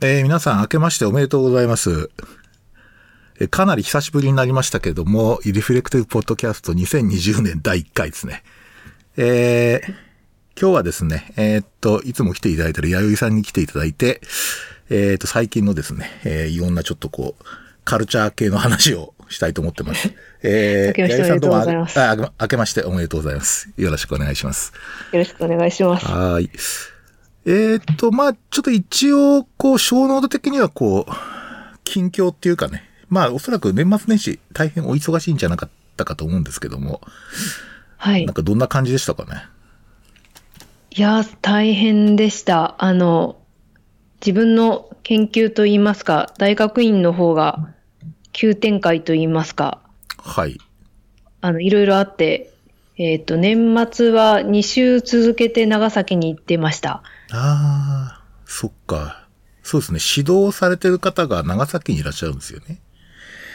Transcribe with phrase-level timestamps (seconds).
[0.00, 2.10] えー、皆さん明けましておめでとうございます。
[3.40, 8.42] えーかなり久しぶりになりましたけども、リフレクティブポッドキャスト2020年第1回ですね。
[9.16, 9.88] えー、
[10.60, 14.20] 今日はですね、えーっと、いつも来ていただいてる弥生さんに来ていただいて、
[14.90, 17.44] えーっと、最近のですね、えーいろんなちょっとこう、
[17.84, 20.12] カルチャー系の話をしたいと思ってます。
[20.42, 23.70] え明けまして弥生さんどうもおめでとうございますああ明けましておめでとうございます。
[23.76, 24.72] よろしくお願いします。
[25.12, 26.06] よろしくお願いします。
[26.06, 26.50] はーい。
[27.50, 31.12] えーっと、まあ、ちょっと一応、こう、小ノート的には、こう、
[31.82, 37.00] 近況っていうかね、まあ、おそらく年末年始、大変お忙しいんじゃなかったかと思うんですけども、
[37.96, 38.34] はいなん。
[38.34, 39.46] かどんな感じでしたかね？
[40.90, 42.74] いやー、大変でした。
[42.84, 43.38] あの、
[44.20, 47.70] 自分の研究といいますか、大学院の方が
[48.32, 49.80] 急展開といいますか、
[50.18, 50.58] はい。
[51.40, 52.52] あの、いろいろあって、
[52.98, 57.02] えっ、と、年末は2週続けて長崎に行ってました。
[57.30, 59.26] ああ、そっか。
[59.62, 59.98] そうですね。
[60.16, 62.80] 指導されてる方が長崎にいらっしゃるんですよね。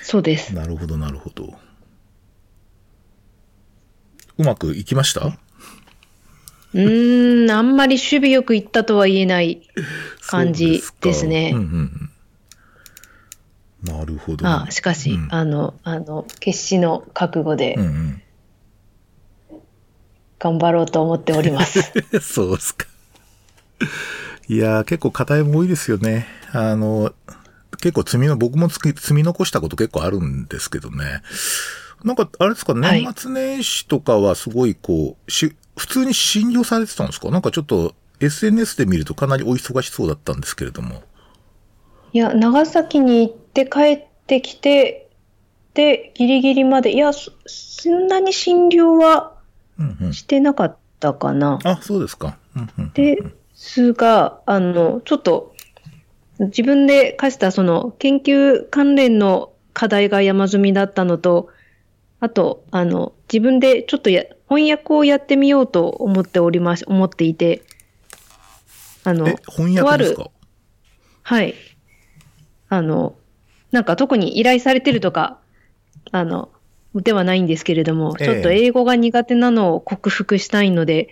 [0.03, 0.53] そうです。
[0.53, 1.56] なるほど、なるほど。
[4.38, 5.25] うまくいきました？
[5.28, 9.67] うーん、あんまり守備よく行ったとは言えない
[10.28, 11.52] 感じですね。
[11.53, 12.09] そうかうんうん
[13.84, 13.97] うん。
[14.00, 14.47] なるほど。
[14.47, 17.75] あしかし、うんあの、あの、決死の覚悟で。
[20.40, 21.81] 頑張ろうと思っております。
[22.22, 22.88] そうっすか。
[24.47, 26.27] いやー、結構課題も多いですよね。
[26.52, 27.13] あの、
[27.79, 31.21] 結構積みの、僕も積み残したこと結構あるんですけどね。
[32.03, 37.31] なんか、あれですか、はい年末年始とかはすごいこう、し、普通に診療されてたんですか？
[37.31, 41.01] なんかちょっと SNS で見るとかなりお忙しそうだったんですけれども。
[42.11, 45.09] いや、長崎に行って帰ってきて、
[45.73, 49.33] で、ギリギリまで、いや、そそんなに診療は
[49.79, 50.13] うんうん。
[50.13, 51.57] してなかったかな。
[51.63, 52.38] あ、そうですか。
[52.55, 52.91] うんうん。
[52.94, 53.17] で
[53.66, 55.56] すが、あの、ちょっと、
[56.39, 61.50] 自分で課したその研究関連の課題が山積みだったのと、
[62.19, 67.62] あと、あの、自分でちょっとや翻訳をやってみようと思っております、思っていて、
[69.06, 70.30] あのえ、、翻訳ですか？
[71.22, 71.56] はい。
[72.68, 73.16] あの、
[73.72, 75.40] なんか特に依頼されてるとか、
[76.12, 76.50] あの、
[76.95, 81.07] ではないんですけれども、ええちょっと英語が苦手なのを克服したいので、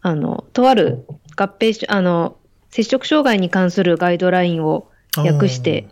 [0.00, 1.04] あの、とある
[1.36, 2.38] 合併し、あの、
[2.70, 5.88] 接触障害に関するガイドラインを訳して、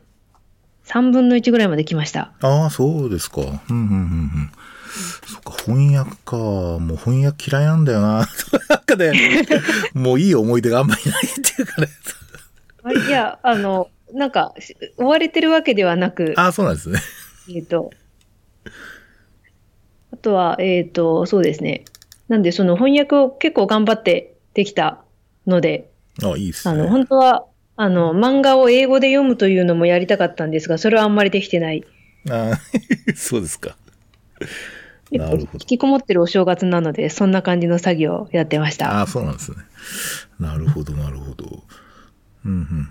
[0.86, 2.32] 3分の1ぐらいまで来ました。
[2.40, 3.40] ああ、そうですか。
[3.40, 4.50] うんうんうんうん。
[5.26, 6.36] そっか、翻訳か。
[6.36, 8.26] もう翻訳嫌いなんだよな。
[8.68, 9.12] なんかね、
[9.94, 11.88] もういい思い出があんまりないっていうかね。
[12.82, 17.00] あいや、あの、なんか、し追われてるわけではなく、ああ、そうなんですね。
[17.48, 17.90] えっ、と、
[20.12, 21.84] あとは、えっ、と、そうですね。
[22.28, 25.03] なんで、その翻訳を結構頑張ってできた
[25.46, 25.90] ので、
[26.22, 26.90] ああ、いいですあの、ね。
[26.90, 27.46] 本当は、
[27.76, 31.84] あの、漫画を英語で読むというのもやりたかったんですが、それはあんまりできてない。
[32.30, 32.60] ああ
[33.16, 33.76] そうですか。
[35.10, 38.98] なるほど引きこもってるお正月なので、そんな感じの作業をやってました。
[38.98, 39.58] ああ、そうなんですね。
[40.40, 41.62] なるほど、なるほど。
[42.44, 42.88] うん、うん、うん。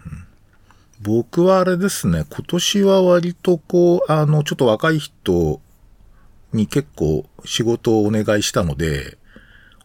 [1.01, 5.59] 僕はあれですね、今年は割とこう、あの、ちょっと若い人
[6.53, 9.17] に結構仕事をお願いしたので、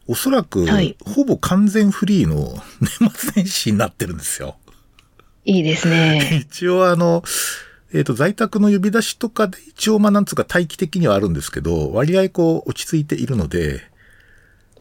[0.09, 4.57] おそらくはい、ほぼ完全フリーの 年末年始になってるんですよ。
[5.45, 6.45] いいですね。
[6.51, 7.23] 一応あの、
[7.93, 13.83] えっ、と、在宅の呼び出しとかで一応まあなんつうか待機的にはあるんですけど、割合こう落ち着いているので、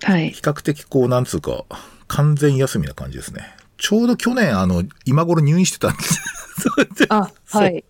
[0.01, 0.31] はい。
[0.31, 1.66] 比較的こう、なんつうか、
[2.07, 3.56] 完全休みな感じですね。
[3.77, 6.21] ちょうど去年、あの、今頃入院してたんです。
[7.09, 7.83] あ、はい。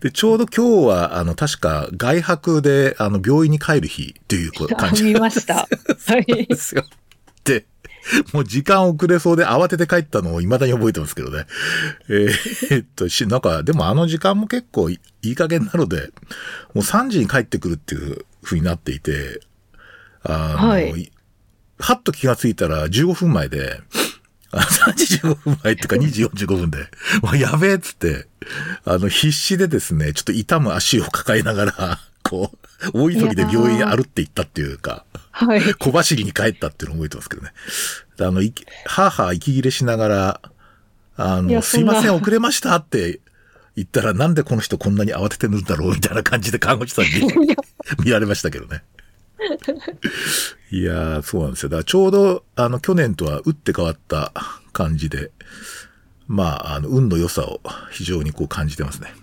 [0.00, 5.68] で、ちょうど今日は、あの、確か外泊で、あの、病院に帰る日っていう感じ見ました。
[6.06, 6.46] はい。
[6.46, 6.84] ですよ。
[7.44, 7.66] で、
[8.32, 11.44] もう時間遅れそうで慌てて帰ったのを未だに覚えてますけどね。
[12.08, 16.10] えーえっと、し、なんか、でもあの時間も結構いいい加減なので、
[16.74, 19.40] もう3時に帰ってくるっていう風になっていて、
[20.22, 21.12] あの、はい
[21.80, 23.82] はっと気がついたら15分前で、あ
[24.52, 26.78] 3時15分前っていうか2時45分で、
[27.22, 28.26] もうやべえっつって、
[28.84, 35.74] あの、必死でですね、ちょっと痛む足を抱えながら、 こう、大急ぎで病院に歩って行ったっていうか、はい。
[35.74, 37.52] 小走りに帰ったっていうのを覚えてますけどね。
[38.16, 40.40] であの、いきは息切れしながら、
[41.16, 43.20] あいの、すいません、遅れましたって
[43.76, 47.56] 言ったら、なんでこの人こんなに慌ててるんだろうみたいな感じで看護師さんに
[48.04, 48.82] 見られましたけどね。
[50.70, 51.68] いやー、そうなんですよ。
[51.68, 54.32] だからちょうど、あの、去年とは打って変わった
[54.72, 55.30] 感じで、
[56.26, 59.14] まあ、あの、運の良さを非常にこう感じてますね。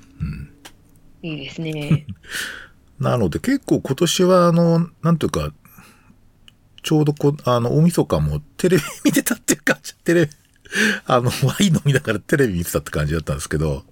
[1.25, 2.05] いいですね。
[2.99, 5.51] なので結構今年はあの、なんというか、
[6.83, 10.31] ちょうどこ、あの、大晦日もテレビ見てたっていうか、テレビ、
[11.05, 13.83] あの、ワイン飲みながらテレビ見てたって感じだったんですけど、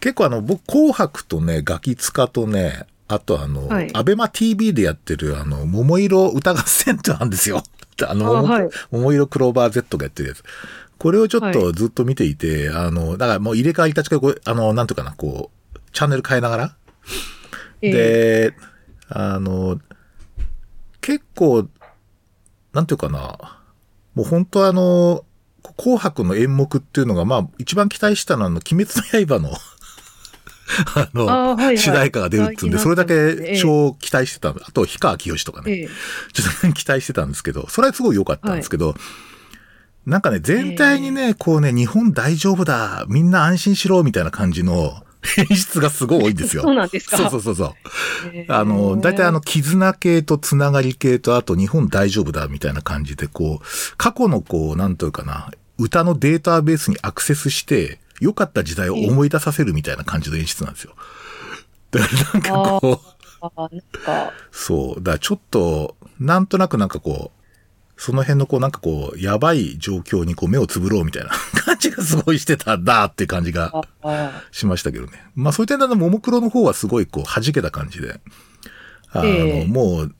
[0.00, 3.90] 結構あの、僕、紅白とね、ガキツカとね、あとあの、はい。
[3.94, 7.62] アベマ TV でやってるあの、桃色歌合戦ってあるんですよ。
[8.06, 8.68] あの、あはい。
[8.90, 10.42] 桃色クローバー Z がやってるやつ。
[10.98, 16.76] これをちょっとはずっと見ていて、あの、だからもう入れ替わり立ち替え、あの、なんとかな、こう、チャンネル変えながら、
[17.82, 17.92] ええ。
[17.92, 18.54] で、
[19.08, 19.78] あの、
[21.00, 21.68] 結構、
[22.72, 23.60] なんていうかな、
[24.14, 25.24] もう本当あの、
[25.76, 29.56] 紅白の演目っていうのが、まあ、一番期待したのは、あの、鬼滅の刃の、
[30.94, 31.78] あの、あーはいはい。
[31.78, 33.58] 主題歌が出るっていうんで、それだけええ。
[33.60, 34.48] 超期待してた。
[34.50, 35.88] あと、氷川きよしとかね、ええ。
[36.32, 38.94] ちょっと 期待してたんですけど、それはすごい良かったんですけど、
[40.06, 45.02] なんかね、全体にね、こうね、日本大丈夫だ、みんな安心しろ、みたいな感じの
[45.50, 46.62] 演出がすごい多いんですよ。
[46.62, 47.16] そうなんですか？
[47.16, 47.72] そうそうそうそう。
[48.32, 48.52] ええ。
[48.52, 60.94] あの、大体あの、絆系とつながり系と、あと日本大丈夫だみたいな感じで、こう、過去のこう、なんというかな、歌のデータベースにアクセスして、良かった時代を思い出させるみたいな感じの演出なんですよ。
[61.90, 63.16] だからなんかこう、
[64.50, 67.36] そう、だからちょっと、なんとなくなんかこう、
[67.96, 71.30] その辺のこうなんかこう、やばい状況にこう目をつぶろうみたいな
[71.64, 73.72] 感じがすごいしてたんだっていう感じが
[74.52, 75.24] しましたけどね。
[75.34, 78.20] まあそういう点でももクロの方はすごいこう、弾けた感じで。
[79.12, 80.14] あの、ええもう、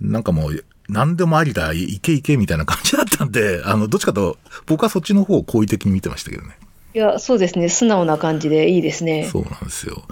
[0.00, 6.56] なんかもう、何でもありだ、いけいけみたいな感じだったんで、あの、どっちかと、僕はそっちの方を好意的に見てましたけどね。
[6.96, 7.68] いや、そうですね。
[7.68, 9.28] 素直な感じでいいですね。
[9.30, 10.04] そうなんですよ。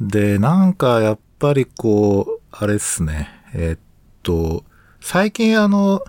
[0.00, 3.28] で、なんかやっぱりこう、あれっすね。
[3.52, 3.80] えっ
[4.22, 4.62] と、
[5.00, 6.04] 最近あの、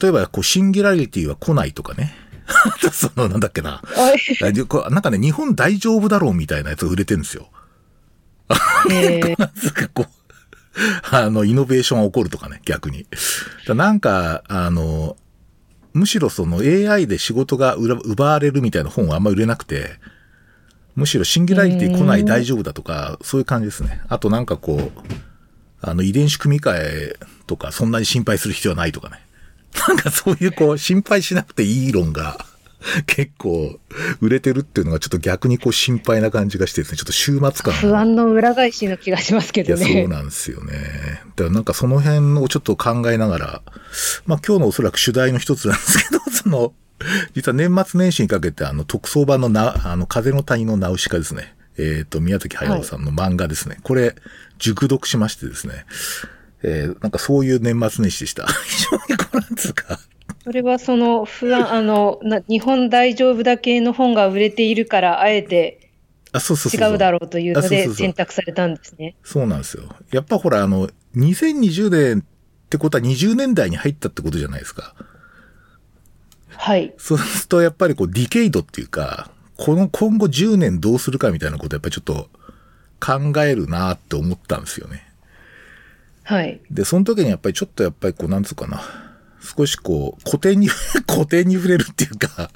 [0.00, 2.14] 例えばこう、シンギュラリティは来ないとかね。
[2.90, 3.82] その、なんだっけな。
[4.40, 7.50] なんかね、日本大丈夫だろうみたいなやつが売れてるんですよ。
[8.90, 10.08] ええ なんかこう、
[11.14, 13.06] あの、イノベーションが起こるとかね、逆に。
[13.66, 15.18] だなんか、あの、
[15.92, 19.90] むしろその AI で仕事が奪われるみたいな本はあんま売れなくて、
[20.94, 24.00] むしろシンギュラリティ来ない大丈夫だとか、そういう感じですね。
[24.08, 24.90] あとなんかこう、
[25.80, 27.16] あの遺伝子組み換え
[27.46, 29.20] とかそんなに心配する必要はないとかね。
[29.88, 32.44] なんかそういうこう、心配しなくていい論が
[33.06, 33.78] 結構
[34.20, 39.92] 売れてるっていうのがちょっと逆にこう心配な感じがしてですね、ちょっと週末感が不安の裏返しの気がしますけいや、どね。
[39.92, 40.72] そうなんですよね。
[41.36, 43.62] だからなんかその辺をちょっと考えながら、
[44.26, 46.72] まあ今日のおそらく主題の一つなんですけど、 その、
[47.34, 51.54] 実は年末年始にかけてあの特捜版のな、あの風の谷のナウシカですね。
[51.78, 53.78] えっ、と、宮崎駿さんの漫画ですね。
[53.82, 54.14] これ、
[54.58, 55.86] 熟読しましてですね。
[56.62, 58.46] えーなんかそういう年末年始でした。
[58.66, 59.98] 非常にこうなんつうか。
[60.44, 65.78] それはその不安、 あの、な日本大丈夫だ系の本が売れているから、あえて。
[66.34, 69.16] 違うだろうというので選択されたんですね。
[69.22, 69.84] そうなんですよ。
[70.12, 72.24] やっぱほら、あの、2020年っ
[72.70, 74.94] てことは20年代に入ったってことじゃないですか。
[76.48, 76.94] はい。
[76.96, 82.30] そうするとやっぱりこうディケイドっていうか、この今後10年どうするかみたいなことやっぱりちょっと
[82.98, 85.06] 考えるなって思ったんですよね。
[86.22, 86.60] はい。
[86.70, 88.80] で、その時にやっぱりちょっとやっぱりこうなんつうかな、
[89.42, 90.68] 少しこう古典に、
[91.10, 92.50] 古典に触れるっていうか、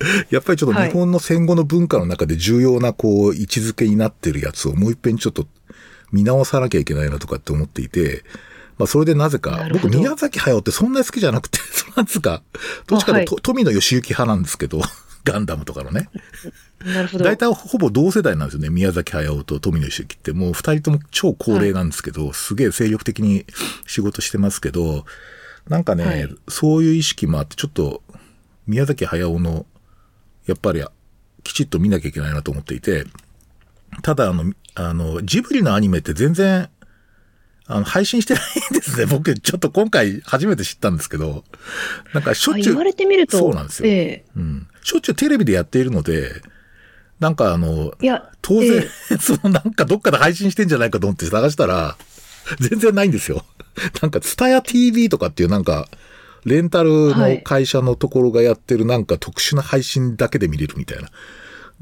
[0.30, 5.46] やっぱりちょっと日本の戦後の文化の中で重要なこう位置づけになってるやつをもう一遍ちょっと
[6.12, 8.24] 見直さなきゃいけないなとかって思っていて、
[8.78, 11.58] まあそれでなぜか僕宮崎駿ってそんなに好きじゃなくて、
[11.96, 12.42] なんつうか、
[12.86, 14.80] どっちかというと、富野義行派なんですけど、
[15.24, 16.08] ガンダムとかのね。
[16.84, 17.24] なるほど。
[17.24, 18.70] 大体ほぼ同世代なんですよね。
[18.70, 20.32] 宮崎駿と富野義行って。
[20.32, 23.44] もう二人とも超高齢なんですけど、すげえ精力的に
[23.86, 25.04] 仕事してますけど、
[25.68, 28.02] なんかね、はいそういう意識もあって、ちょっと
[28.66, 29.66] 宮崎駿の、
[30.46, 30.84] やっぱり
[31.42, 33.04] きちっと見なきゃいけないなと思っていて、
[34.02, 36.68] ただあの、あの、ジブリのアニメって全然、
[37.66, 39.04] あの、配信してないんですね。
[39.10, 41.44] 僕、ちょっと今回初めて知ったんですけど、
[42.14, 42.62] なんかしょっちゅう。
[42.62, 43.88] あ言われてみると、そうなんですよ。
[43.90, 44.66] ええうん。
[44.82, 46.42] しょっちゅうテレビでやっているので、
[47.20, 51.96] なんかあの、いや、当然、え そのなんかどっかで配信してんじゃないかと思って探したら、
[52.58, 53.44] 全然ないんですよ。
[54.02, 55.88] なんか、ツタヤ TV とかっていうなんか、
[56.44, 61.10] レンタルの会社のところがやってるなんか特殊な配信だけで見れるみたいな。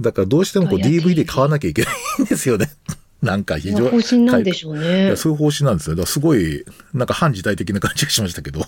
[0.00, 2.70] だからどうしてもこう DVD 買わなきゃいけないんですよね。
[3.22, 3.88] なんか非常に。
[3.88, 5.16] 方針なんでしょういねや。
[5.16, 5.96] そういう方針なんですよ。
[5.96, 8.60] だからすごい、なんか反時代的な感じがしましたけど、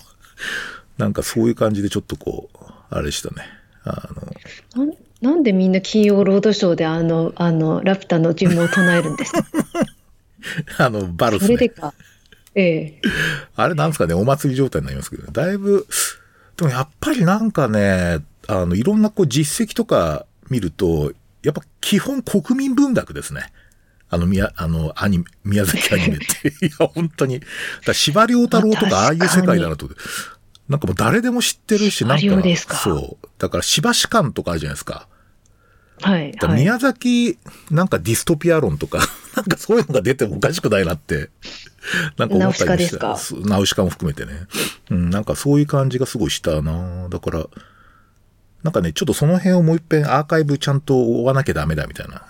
[0.97, 2.57] なんかそういう感じでちょっとこう、
[2.89, 3.43] あれでしたね。
[3.83, 4.09] あ
[4.75, 9.43] の、なんなんでみんな金曜ロードショーであの、あの、ラピュタの呪文を唱えるんですか？
[10.77, 11.45] あの、バルスね。
[11.47, 11.93] それでか。
[12.55, 13.01] ええ。
[13.55, 15.87] あれなんですかね、お祭り状態になりますけど、だいぶ、
[16.57, 21.13] でもやっぱりなんかね、あの、いろんなこう実績とか見ると、
[21.43, 23.51] やっぱ基本国民文学ですね。
[24.09, 26.49] あの、宮、あの、アニメ、宮崎アニメって。
[26.65, 27.39] いや、本当に。
[27.39, 27.47] だか
[27.87, 29.89] ら司馬遼太郎とかああいう世界だなと。
[30.67, 32.21] なんかもう誰でも知ってるし、なんか、
[32.75, 33.27] そう。
[33.37, 35.07] だから、芝士館とかあるじゃないですか。
[36.01, 36.33] はい。
[36.49, 37.37] 宮崎、
[37.71, 38.99] なんかディストピア論とか、
[39.35, 41.29] なんかそういうのが出てもおかしくないなって、
[42.17, 43.07] なんか思ったりもした。
[43.07, 44.47] ナウシカすナウシカも含めてね。
[44.91, 47.45] うん、なんかそういう感じがすごいしたなだから、
[48.63, 52.23] なんかね、ちょっとその辺をもう一遍アーカイブちゃんと追わなきゃダメだみたいな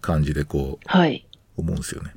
[0.00, 1.26] 感じでこう、はい。
[1.56, 2.14] 思うんですよね。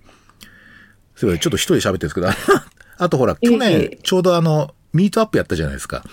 [1.16, 2.30] そういえばちょっと一人で喋ってるんですけど、
[2.98, 6.04] あとほら、去年えちょうどあの、ミートアップやったじゃないですか。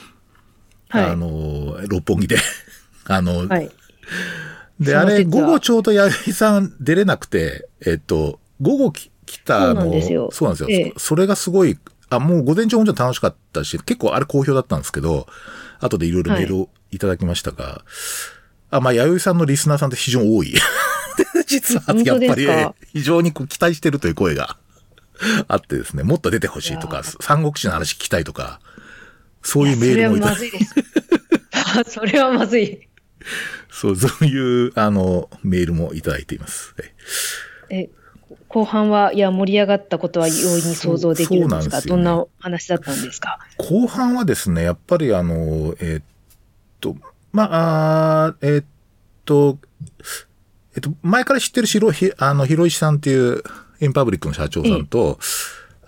[0.89, 1.05] はい。
[1.05, 2.37] あの、六本木で。
[3.07, 3.71] あの、はい。
[4.81, 10.69] で、あれ、午後ちょうど弥生さん出れなくて、えっと、午後き来たの、そうなんですよそうなんですよ。
[10.71, 11.79] ええそれがすごい、
[12.11, 15.27] あ、もう午前中もちろん楽しかったし、結構あれ好評だったんですけど、
[15.81, 17.85] 後でいろいろメールをいただきましたが、
[18.71, 20.53] あ、まあ、弥生さんのリスナーさんって非常に多い。
[20.53, 20.59] で
[21.47, 22.49] 実は、やっぱり
[22.93, 24.57] 非常にこう期待してるという声が
[25.49, 28.61] あってですね、もっと出てほしいとか三国志の話聞きたいとか、
[29.43, 30.75] そういうメールもいただそれはまずいです。
[31.53, 32.89] あ それはまずい。
[33.71, 36.75] そう、そういう、あの、メールもいただいています。
[36.79, 36.91] はい
[37.71, 37.91] え、
[38.49, 41.81] 後半は、いや、盛り上がったことは容易に想像できるんですか？
[41.81, 42.05] そうそうなんですよね。
[42.05, 43.39] どんな話だったんですか？
[43.59, 46.05] 後半はですね、やっぱりあの、えーっ
[46.81, 46.97] と、
[47.33, 48.65] まあ、えーっ
[49.25, 49.59] と、
[50.77, 53.43] えっと、前から知ってるひろ、ひあの、ひろいしさんっていう
[53.81, 55.19] エンパブリックの社長さんと、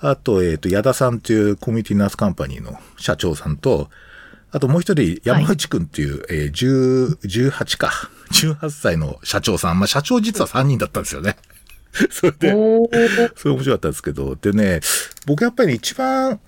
[0.00, 3.90] あと、えーっと、矢田さんっていうコミュニティナースカンパニーの社長さんと、
[4.52, 7.90] あともう一人、山内くんっていう、えー10 18か、
[8.32, 9.78] 18歳の社長さん。
[9.78, 11.36] まあ、社長実は3人だったんですよね。
[12.10, 12.50] それで、
[13.36, 14.80] それ面白かったんですけど、でね、
[15.26, 16.40] 僕やっぱりね一番、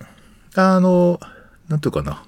[0.55, 1.19] あの、
[1.67, 2.23] なんていうかな、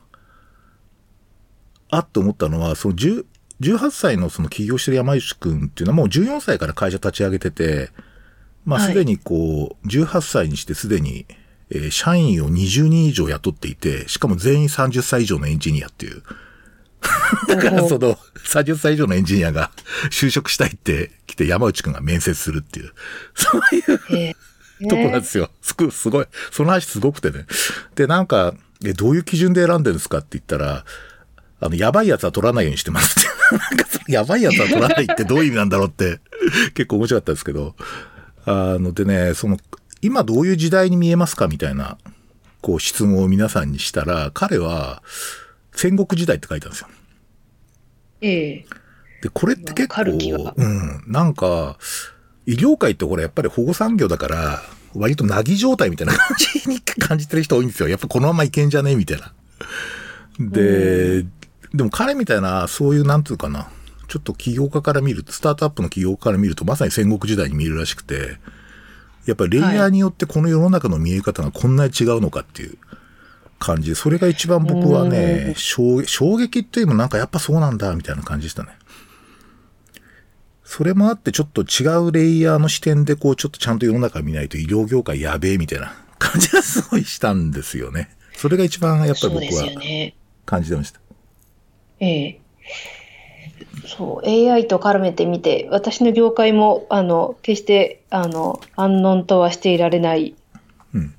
[1.90, 3.26] あっと思ったのは、その10
[3.62, 7.92] 18歳のその起業してる山内くんっていうのはもう14歳から会社立ち上げてて、
[8.66, 8.90] まあはい。
[8.90, 11.28] すでにこう、18歳にしてすでに、
[11.72, 16.22] えー社員を20人以上雇っていて、しかも全員30歳以上のエンジニアっていう。
[17.48, 19.72] だからその30歳以上のエンジニアが
[20.12, 22.92] 就職したいって来て山内くんが面接するっていう、
[23.34, 24.36] そういうえー
[24.90, 25.50] とこなんですよ。
[25.62, 26.26] すごい、すごい。
[26.52, 27.46] その話すごくてね。
[27.96, 30.86] で、なんか、え、どういう基準で選んでるんですかって言ったら、
[31.60, 33.30] あの、やばいやつは取らないようにしてますって。
[33.56, 36.20] なんかその、やばいやつは取らないってどういう意味なんだろうって、
[36.74, 37.76] 結構面白かったですけど。
[38.46, 39.58] あの、でね、その、
[40.02, 41.98] 今どういう時代に見えますかみたいな、
[42.62, 45.04] こう、質問を皆さんにしたら、彼は、
[45.74, 46.88] 戦国時代って書いたんですよ。
[48.22, 48.66] ええ
[49.22, 51.78] で、これって結構、うん、なんか、
[52.46, 54.62] 医療界ってこれやっぱり保護産業だから、
[54.94, 57.88] 割となぎ状態みたいな感じに感じてる人多いんですよ。
[57.88, 59.32] やっぱこのままいけんじゃねえみたいな。
[60.40, 61.24] で、
[61.74, 63.70] でも彼みたいな、そういうなんつうかな、
[64.08, 68.40] ちょっと起業家から見ると、スタートアップの起業家から見ると、まさに戦国時代に見えるらしくて、
[69.26, 72.78] やっぱりレイヤーによってこの世の中の見え方がこんなに違うのかっていう
[73.60, 78.70] 感じで、それが一番僕はね、衝衝撃っていうよりもなんかやっぱそうなんだ、みたいな感じでしたね。
[80.64, 88.16] それもあってちょっと違うレイヤーの視点でこうちょっとちゃんと世の中見ないと医療業界やべえみたいな感じがすごいしたんですよね。
[88.38, 90.16] それが一番やっぱり僕はね。
[90.46, 91.00] 感じてました。
[92.00, 92.42] ええ
[93.86, 100.36] そう、AI と絡めてみて、私の業界も、あの、決して、あの、安穏とはしていられない
[100.94, 101.14] うん。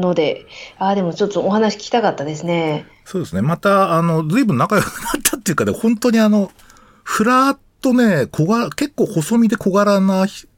[0.00, 0.46] ので、
[0.78, 2.86] ああ、でもちょっとお話聞きたかったですね。
[3.04, 3.42] そうですね。
[3.42, 6.50] また、あの、随分仲良くなったっていうかね、本当にあの、
[7.02, 10.48] ふらっとね、小柄、結構細身で小柄なひ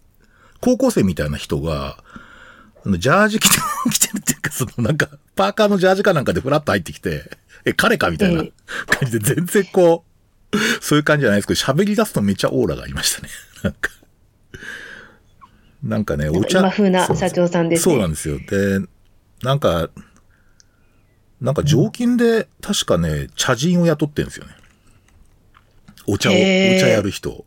[0.61, 1.99] 高校生みたいな人が、
[2.85, 3.59] あのジャージ着て、
[3.91, 7.31] 着てるっていうか、そのなんか、パーカーのジャージかなんかでふらっと入ってきて、
[7.65, 8.53] え、彼かみたいなえ
[8.87, 10.16] 感じで、全然こう、
[10.81, 13.29] そういう感じじゃないですけど、喋り出すとめっちゃオーラがありましたね。
[13.63, 13.91] なんか。
[15.83, 16.61] なんかね、お茶。
[16.61, 18.39] か今風な社長さんですねそうなんですよ。
[18.39, 18.81] で、
[19.43, 19.91] なんか、
[21.41, 24.53] なんか常勤で確かね、茶人を雇ってるんですよね。
[26.07, 27.45] お茶を、お茶やる人を。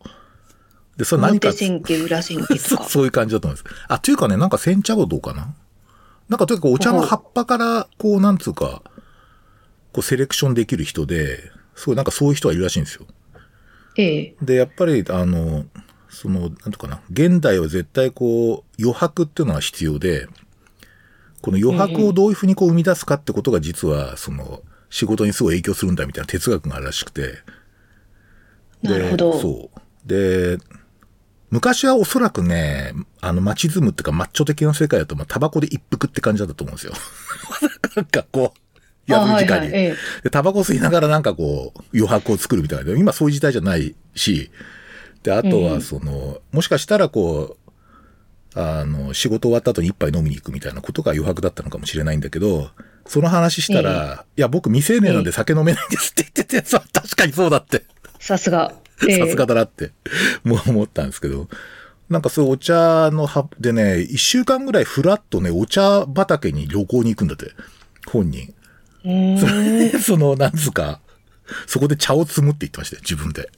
[0.98, 2.60] で、それ何か表、千家、裏千家とか。
[2.60, 3.76] そうそういう感じだと思います。
[3.88, 5.56] あ、というかね、なんか煎茶ごどうかな
[6.28, 8.84] なんかとにかくお茶の葉っぱから、こう、なんつうか、
[9.92, 13.08] こう、セレクションできる人で、すごいなんかそういう人はいるらしいんですよ。
[13.96, 15.66] ええで、やっぱり、あの、
[16.10, 20.28] その、なんていうかな、現代は絶対こう、余白っていうのが必要で、
[21.42, 27.36] この余白をどういうふうにこう生み出すかってことが実は、その、仕事にすごい影響するんだみたいな哲学があるらしくて。
[28.84, 29.80] でなるほどそう。
[30.08, 30.58] で、
[31.50, 36.94] 昔はおそらくね、あの、マチズムっていうか、マッチョ的な世界だと、まあ、タバコで一服って感じだったと思うんですよ。
[37.96, 38.60] なんかこう、
[39.10, 39.70] 休み時間に。
[39.70, 39.96] で、
[40.32, 42.98] タバコ吸いながらなんかこう、余白を作るみたいな。
[42.98, 44.52] 今そういう時代じゃないし、
[45.24, 47.58] で、あとはその、もしかしたらこ
[48.56, 52.70] う、あの、仕事終わった後に一杯飲みに行くみたいなことが余白だったのかもしれないんだけど、
[53.06, 56.62] その話したら、いや、僕未成年なんで酒飲めないんですって言ってて、
[56.94, 57.84] 確かにそうだって。
[58.20, 58.74] さすが。
[59.00, 59.92] さすがだなって、
[60.44, 61.48] もう思ったんですけど。
[62.10, 67.52] なんかそうお茶の葉でね、一週間ぐらいふらっとね、お茶畑に旅行に行くんだって。
[68.08, 68.54] 本人。
[69.04, 70.00] うーん。
[70.00, 71.00] その、なんつうか、
[71.68, 73.44] そこで茶を摘むって言ってましたよ、自分で。
[73.44, 73.54] だか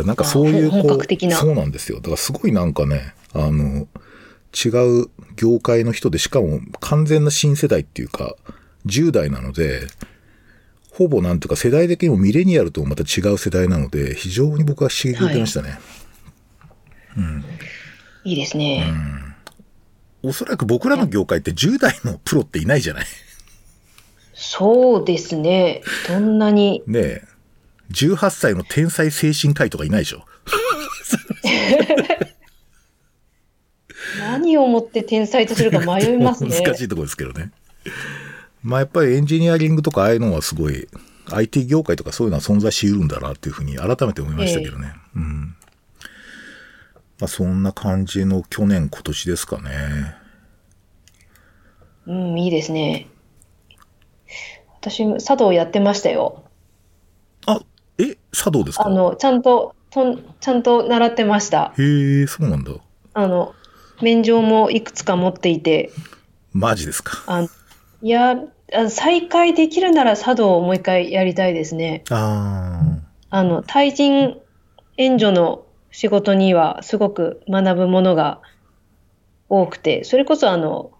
[0.00, 1.98] らなんかそういうあほ本格的なそうなんですよ。
[1.98, 3.86] だからすごいなんかね、あの、
[4.52, 4.68] 違
[5.02, 8.36] う業界の人で、しかも完全な新世代っていうか、
[8.86, 9.86] 10代なので、
[10.92, 15.78] ほぼなんていうか世代的にもミレニアルともまた違う世代なので、非常に僕は刺激を受けましたね。
[18.24, 18.92] いいですね。
[20.22, 23.06] おそらく僕らの業界って10代のプロっていないじゃない。
[24.34, 25.82] そうですね。
[26.08, 26.82] どんなに。
[26.86, 27.22] ねえ。
[27.92, 30.24] 18歳の天才精神科医とかいないでしょ。
[34.18, 36.50] 何をもって天才とするか迷いますね。
[36.64, 37.52] 難しいところですけどね。
[38.62, 40.88] まあやっぱりエンジニアリングとかああいうのはすごい、
[41.30, 44.94] IT 業界とかそういうのは存在し得るんだなっていうふうに改めて思いましたけどね。
[45.14, 45.56] うん。
[47.18, 50.14] まあそんな感じの去年今年ですかね。
[52.06, 53.08] うん、いいですね。
[54.82, 56.42] 私、茶道やってましたよ。
[57.46, 57.60] あ、
[57.98, 58.86] え茶道ですか？
[58.86, 61.72] あの、ちゃんと、とんちゃんと習ってました。
[61.78, 62.72] へえ、そうなんだ。
[63.14, 63.54] あの、
[64.00, 65.92] 免状もいくつか持っていて、
[66.52, 67.22] マジですか？
[67.28, 67.46] あ
[68.02, 68.36] いや、
[68.74, 72.02] あ再開できるなら茶道をもう一回やりたいですね。
[72.10, 72.98] あ
[73.30, 74.36] あの、対人
[74.96, 78.40] 援助の仕事にはすごく学ぶものが
[79.48, 80.90] 多くて、それこそあの、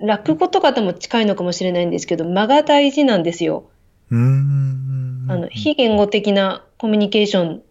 [0.00, 3.64] 落語とかとも近いのかもしれないんですけど、間が大事なんですよ。
[4.10, 4.14] ー。
[4.14, 5.26] うーん。
[5.28, 7.62] あの、非言語的なコミュニケーション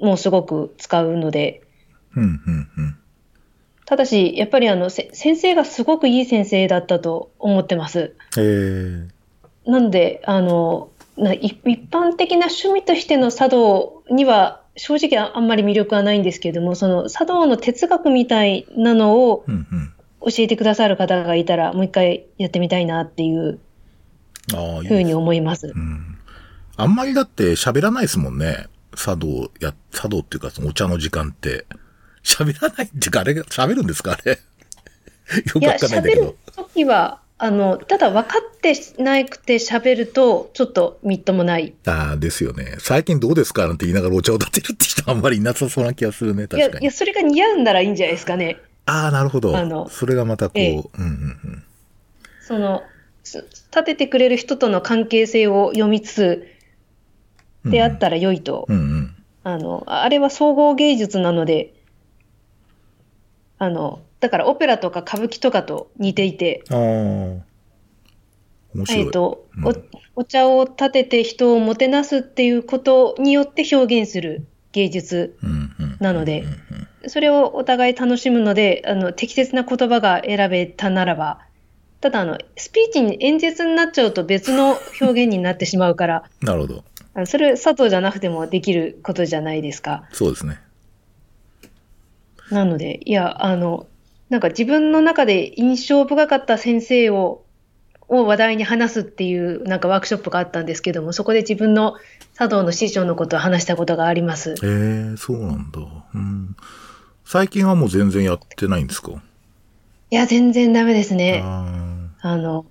[0.00, 1.62] もすごく使うので、
[2.16, 2.96] うん、うん、うん。
[3.84, 8.14] ただし、やっぱりあの、せ先生がすごくいい先生だったと思ってます。
[8.36, 9.70] へえ。
[9.70, 19.92] なので、あの、な一一般的な趣味としての茶道には正直ああんまり魅力はないんですけれども、その茶道の哲学みたいなのをうん、うん。
[20.28, 23.58] 教えてくださる方がいたら、もう一回やってみたいなっていう
[24.54, 25.68] ああ、いいふうに思います。
[25.74, 26.18] うん。
[26.76, 28.66] あんまりだって喋らないですもんね。
[28.96, 31.66] 茶道や、茶道っていうかそのお茶の時間って。
[32.24, 34.32] 喋らないっていうか、あれが、喋るんですかあれ？
[35.44, 36.36] よくいや、わかんないんだ喋るけど。
[36.64, 41.74] ときは、あの、ただ分かってなくて喋ると、ちょっとみっともない。
[41.86, 42.76] ああ、ですよね。
[42.78, 43.66] 最近どうですか？
[43.66, 46.46] なんて言いながらお茶を立てるって人あんまりいなさそうな気がするね。
[46.52, 46.90] いや、いや、確かに。
[46.92, 48.58] それが似合うんならいいんじゃないですかね。
[48.86, 49.56] ああ、なるほど。
[49.56, 51.12] あのそれがまたこう、ええうんうんう
[51.56, 51.64] ん。
[52.40, 52.82] その、
[53.22, 56.48] す立ててくれる人との関係性を読みつつ、
[57.64, 58.66] であったら良いと。
[58.68, 59.16] うんうん。
[59.44, 61.74] あの、あれは総合芸術なので、
[63.58, 66.78] あの、だからオペラとか歌舞伎とかと似ていて、ああ。
[68.74, 69.00] 面白い。
[69.04, 69.74] えっと、うんお
[70.14, 75.96] お茶を立てて人をもてなすっていうことによって表現する芸術うんうん。
[76.00, 81.40] なのでうんうんそれをお互い楽しむので、あの、適切な言葉が選べたならば、
[82.00, 86.84] ただあの、スピーチに演説になっちゃうと別の表現になってしまうから、 なるほど。
[87.26, 90.04] それ佐藤じゃなくてもできることじゃないですか。
[90.12, 90.58] そうですね。
[92.50, 93.86] なので、いや、あの、
[94.30, 97.44] なんか自分の中で印象深かった先生を、
[98.08, 101.94] を話題に話すっていうなんかワークショップがあったんですけども、そこで自分の
[102.34, 104.52] 茶道の師匠のことを話したことがあります。
[104.52, 105.80] へえ、そうなんだ。
[106.14, 106.56] うん。
[107.32, 109.12] 最近はもう全然やってないんですか？
[110.10, 111.40] いや、全然ダメですね。
[111.42, 112.66] ああの、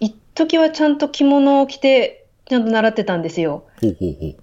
[0.00, 3.64] 一時はちゃんと着物を着て、ちゃんと習ってたんですよ。
[3.82, 4.36] ーほうほうほう。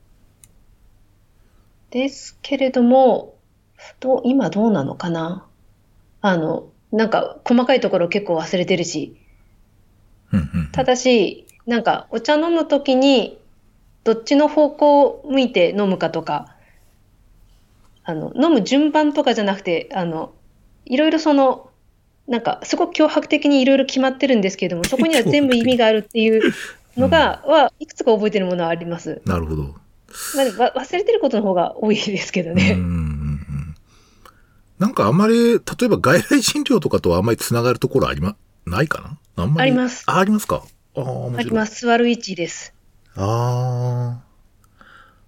[1.89, 3.33] ですけれども、
[3.99, 5.47] どう今どうなのかな？
[6.21, 9.17] あの、なんか細かいところ結構忘れてるし。
[10.71, 13.39] ただし、なんかお茶飲むときに、
[14.03, 16.54] どっちの方向を向いて飲むかとか、
[18.05, 20.33] あの、飲む順番とかじゃなくて、あの、
[20.85, 21.69] いろいろその、
[22.27, 26.53] なんかすごく脅迫的にいろいろ決まってるんですけれども、 そこには全部意味があるっていう
[26.97, 29.21] のが、はいくつか覚えてるものはあります。
[29.25, 29.63] なるほど。
[30.35, 32.71] まあ忘れてることの方が多いですけどね。
[32.73, 33.75] うんうんうん。
[34.79, 39.43] なんかあんまり、例えば外来診療とかとはあんまりつながるところありま、ないかな？
[39.43, 39.71] あんまり？
[39.71, 40.63] ありますあ、ありますか？
[40.95, 41.29] あ。
[41.37, 41.81] あります。
[41.85, 42.73] 座る位置です。
[43.15, 44.24] ああ。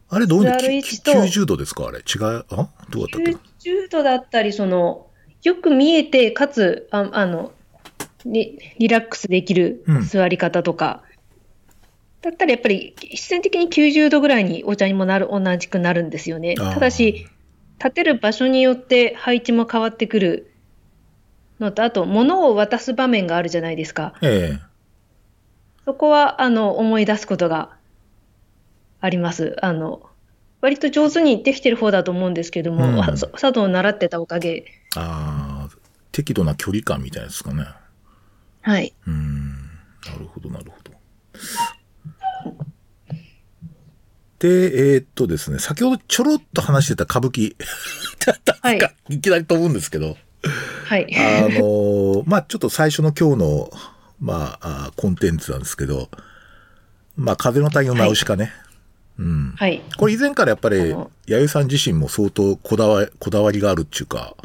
[0.10, 0.58] あれどういうの？
[0.60, 1.88] 座る位置と ?90 度ですか？
[1.88, 2.00] あれ。
[2.00, 2.46] 違う？
[2.50, 2.70] あ？
[2.89, 3.32] どうだったっけ？
[3.32, 5.08] な90度だったり、その、
[5.43, 7.52] よく見えて、かつ、ああの、
[8.26, 10.04] リリラックスできるうん。
[10.04, 11.04] 座り方とか、
[12.22, 16.56] だったらやっぱり必然的に90度ぐらいにお茶にもなる、同じくなるんですよね。
[16.56, 17.28] ただし、
[17.80, 20.52] 立てる場所によって配置も変わってくる
[21.60, 24.13] のと、あと、物を渡す場面があるじゃないですか。
[24.22, 24.60] ええ。
[25.86, 27.77] そこは、あの、思い出すことが
[29.08, 29.56] あります。
[29.62, 30.02] あの、
[30.60, 34.65] 割と上手にできてる方だと思うんですけども、うん茶道を習ってたおかげ。
[34.98, 35.76] ああ、
[36.12, 37.65] 適度な距離感みたいですかね。
[38.62, 38.93] はい。
[39.08, 39.54] うーん、
[40.06, 40.91] なるほど、なるほど。
[44.39, 47.56] で、えーっとですね、先ほどちょろっと話してた歌舞伎。
[48.62, 50.17] はい なんかいきなり飛ぶんですけど、
[50.86, 51.08] はい。
[51.15, 53.72] あのーまあちょっと最初の今日の、
[54.20, 56.10] まあ、あコンテンツなんですけど、
[57.15, 58.52] まあ風の谷のナウシカね。
[59.20, 59.54] うん。
[59.58, 59.82] はい。
[59.98, 64.36] これ以前からやっぱり弥生さん自身も相当こだわこだわりがあるっていうか、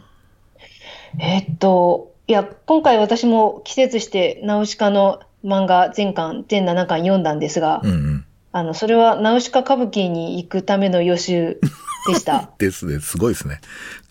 [1.20, 8.24] えーっと、いや、今回私も季節してナウシカの漫画全巻、全7巻読んだんですが、うんうん。
[8.52, 11.58] あの、それはナウシカ歌舞伎に行くための予習
[12.06, 12.50] でした。
[12.58, 13.60] ですね、すごいですね。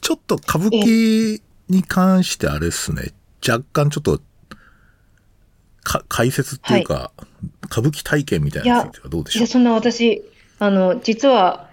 [0.02, 3.14] ちょっと歌舞伎に関してあれですね、
[3.48, 4.20] 若干ちょっと、
[5.84, 7.12] か解説っていうか、
[7.66, 9.42] 歌舞伎体験みたいなのにつはどうでしょう？
[9.42, 10.24] いや、そんな私、
[10.62, 11.72] あの、実は、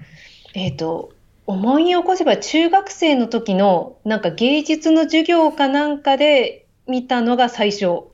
[0.54, 1.12] えっと、
[1.46, 8.04] 思い起こせば中学生の時の、なんか芸術の授業かなんかで見たのが最初。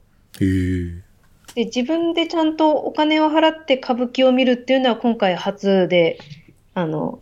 [1.55, 6.19] で、自分でちゃんとお金を払って歌舞伎を見るっていうのは今回初で、
[6.75, 7.21] あの、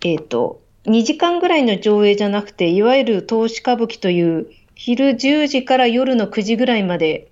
[0.00, 7.30] えっと、2時間ぐらいの上映じゃなくて、いわゆる投資歌舞伎という、昼10時から夜の9時ぐらいまで、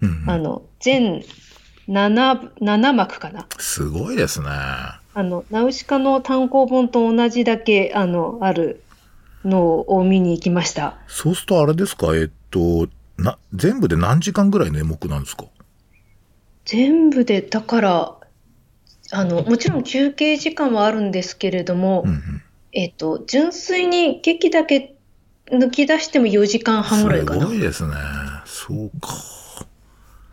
[0.00, 1.24] うんうんあの、全
[1.90, 3.46] 7、7幕かな。
[3.58, 4.46] すごいですね。
[4.48, 8.82] あの、ナウシカの単行本と同じだけ、あの、ある
[9.44, 10.98] のを見に行きました。
[11.08, 15.44] そうするとあれですか、えっと、な、全部で何時間ぐらいの演目なんですか？
[16.64, 18.16] 全部で、だから、
[19.12, 22.42] あの、もちろん休憩時間はあるんですけれども、うんうん。
[22.72, 24.94] えっと、純粋に劇だけ
[25.50, 27.54] 抜き出しても4時間半ぐらいかなすご。
[27.54, 27.94] いですね。
[28.44, 29.08] そうか。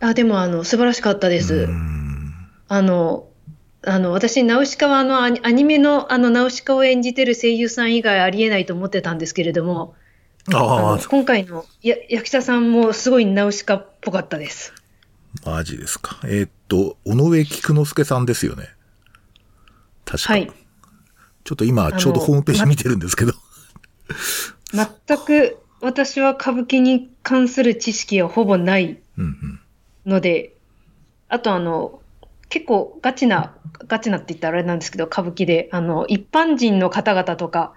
[0.00, 1.66] あ、でも、あの、素晴らしかったでうす。
[1.66, 2.34] ん。
[2.68, 3.28] あの、
[3.82, 9.94] あの、私、ナウシカはあの、アニメのあの、ナウシカを演じてる声優さん以外ありえないと思ってたんですけれども、
[10.52, 14.72] あ今回のや役者さんもすごいナウシカっぽかったです。
[15.44, 16.20] あ、マジですか。
[16.24, 18.68] えっと、尾上菊之助さんですよね。
[20.04, 20.32] 確か。
[20.32, 20.50] はい。
[21.44, 23.32] ちょっと今、ちょうどホームページ見てるんですけど。
[24.72, 29.60] 全く私は歌舞伎に関する知識はほぼないうんうん。
[30.06, 30.54] ので、
[31.28, 32.00] あとあの、
[32.48, 33.54] 結構ガチな、
[33.86, 37.74] ガチなって言ったらあれなんですけど、歌舞伎で、あの、一般人の方々とか、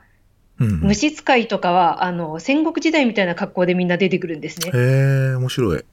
[0.60, 4.71] うん虫使いとかは、あの、戦国時代みたいな格好でみんな出てくるんですね。
[4.75, 5.84] え、面白い。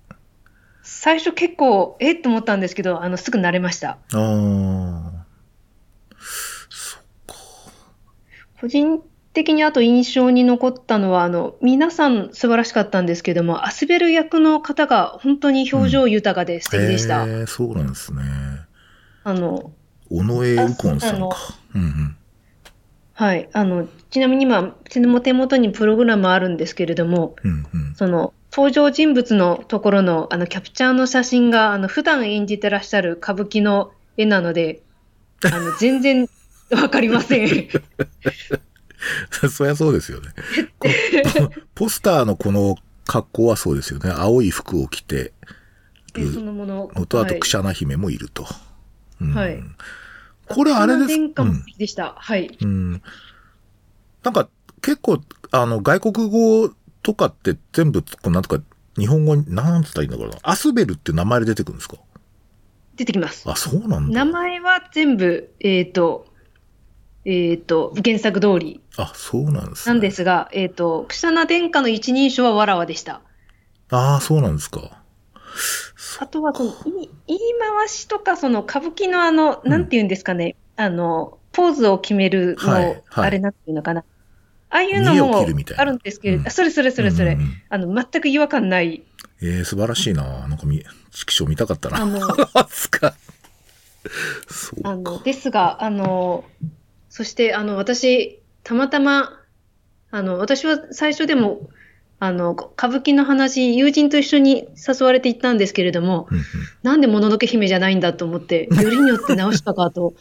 [0.82, 3.90] 最初結構、えっと思ったんですけど、あの、すぐ慣れました。
[3.90, 5.18] ああ。
[8.60, 9.00] 個人
[9.38, 17.24] 的にあと印象に残ったのは、あの、皆さん素晴らしかったんですけども、アスベル役の方が本当に表情豊かで素敵でした。
[17.24, 18.20] へえ、そうなんですね。
[19.22, 19.70] あの、
[20.10, 21.36] 尾上右近さんか。
[21.72, 22.16] うんうん。
[23.12, 23.48] はい。
[23.52, 27.94] あの、ちなみに今、うちの手元にプログラムあるんですけれども、うんうん。
[27.94, 34.82] その、登場人物のところの、あの、キャプチャーの写真が、あの、普段演じてらっしゃる歌舞伎の絵なので、
[35.44, 36.28] あの、全然
[36.70, 37.68] わかりません。
[39.50, 40.28] そりゃそうですよね。
[40.78, 44.10] ポポスターのこの格好はそうですよね。
[44.10, 45.32] 青い服を着て
[46.14, 46.90] えそのもの。
[46.94, 48.46] のと、あとはいクシャナ姫もいると。
[49.20, 49.62] うんはい
[50.48, 51.16] これあれです。
[51.16, 52.14] 殿下もうん好きでした。
[52.16, 52.56] はい。
[52.62, 53.02] うん。
[54.22, 54.48] なんか、
[54.80, 56.70] 結構、あの、外国語
[57.02, 58.62] とかって全部、こうなんとか、
[58.98, 60.38] 日本語に、なんつったらいいんだろうな。
[60.42, 61.96] アスベルって名前で出てくるんですか？
[62.96, 63.48] 出てきます。
[63.48, 64.24] あ、そうなんだ。
[64.24, 66.26] 名前は全部、えっ、と、
[67.26, 69.94] えっ、と、原作通りあ、そうなんです、ね。
[69.94, 73.22] なんですが、えっ、と、草名殿下の一人称はわらわでした。
[73.90, 74.98] ああ、そうなんですか。
[76.20, 84.04] あとはその、い言い回しとか、その歌舞伎のあの、うんなんて言うんですかね、あの、ポーズを決めるの、はいはいあれなんていうのかな。
[84.70, 89.02] ああいうのもあるんですけれど、うんあそれそれそれそれ、うんうんうんあの、全く違和感ない。
[89.40, 90.48] えー、素晴らしいな。
[90.48, 92.02] なんかみ、色紙見たかったな。
[92.02, 92.20] あの、
[92.68, 93.14] すか。
[94.48, 94.90] そうか。
[94.90, 96.44] あの、ですが、あの、
[97.08, 98.37] そして、あの、私、
[98.68, 99.32] たまたま、
[100.10, 101.70] あの、私は最初でも、
[102.18, 106.44] あの、歌舞伎の話、友人と一緒に誘われて行ったんですけれども、うんうん
[106.82, 110.12] なんでもののけ姫じゃないんだと思って、よりによって直したかと。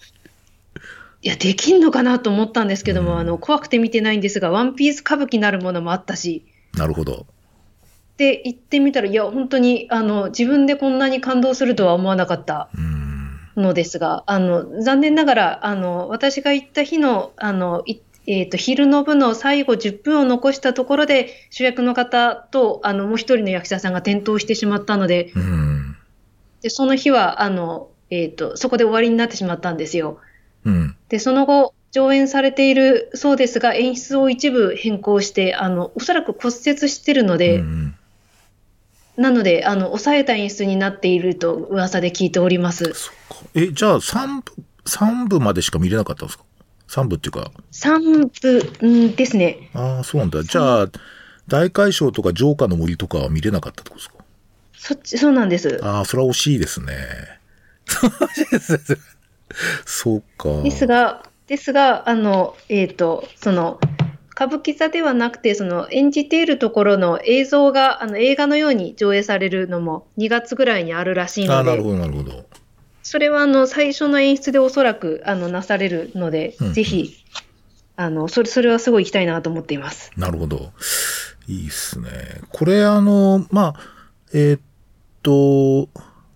[1.21, 6.45] いや、できんのかなと思ったんですけども、うんあの、怖くて見てないんですが、ワンピース歌舞伎なるものもあったし、
[6.77, 7.25] なるほど。
[8.15, 13.07] で、行ってみたら、いや、本当に、あの、自分でこんなに感動するとは思わなかったうん。
[13.57, 25.95] のですが、あの、残念ながら、あの、私が行った日の、あの、いえっ、と、昼の部の最後10分を残したところで、主役の方と、あの、もう一人の役者さんが転倒してしまったので、うん。
[26.61, 30.19] で、その日は、あの、えっ、と、そこで終わりになってしまったんですよ。
[30.65, 30.95] うん。
[31.07, 37.95] で、その後、上演されているそうですが、演出を一部変更して、あの、おそらく骨折してるので、うん
[39.17, 42.93] なので、あの、抑えた演出になっていると噂で聞いております。
[43.55, 44.53] え、じゃあ3部、
[44.85, 46.43] 三部までしか見れなかったんですか？
[46.89, 47.51] ?3 部っていうか。
[47.71, 48.27] 3
[48.81, 49.69] 部んですね。
[49.73, 50.43] ああ、そうなんだ。
[50.43, 50.87] じゃあ、
[51.47, 54.15] 大海将とか城下の森とかは見れなかったってことですか？
[54.73, 55.79] そっち、そうなんです。
[55.83, 56.93] ああ、それは惜しいですね。
[59.85, 60.61] そうか。
[60.63, 63.79] ですが、ですが、あの、えっ、と、その、
[64.31, 72.45] 歌舞伎座ではなくて、その演じているところの映像が、あの映画のように上映されるのも2月ぐらいにあるらしいので、ああ、なるほど、なるほど。
[73.07, 77.15] それはあの最初の演出でおそらくあのなされるので、うんぜひ、
[77.95, 80.11] あの、それ、それはすごい行きたいなと思っています。
[80.17, 80.73] なるほど。
[81.47, 82.09] いいっすね。
[82.49, 83.75] これあの、まあ、
[84.33, 84.61] えーっ
[85.23, 85.87] と、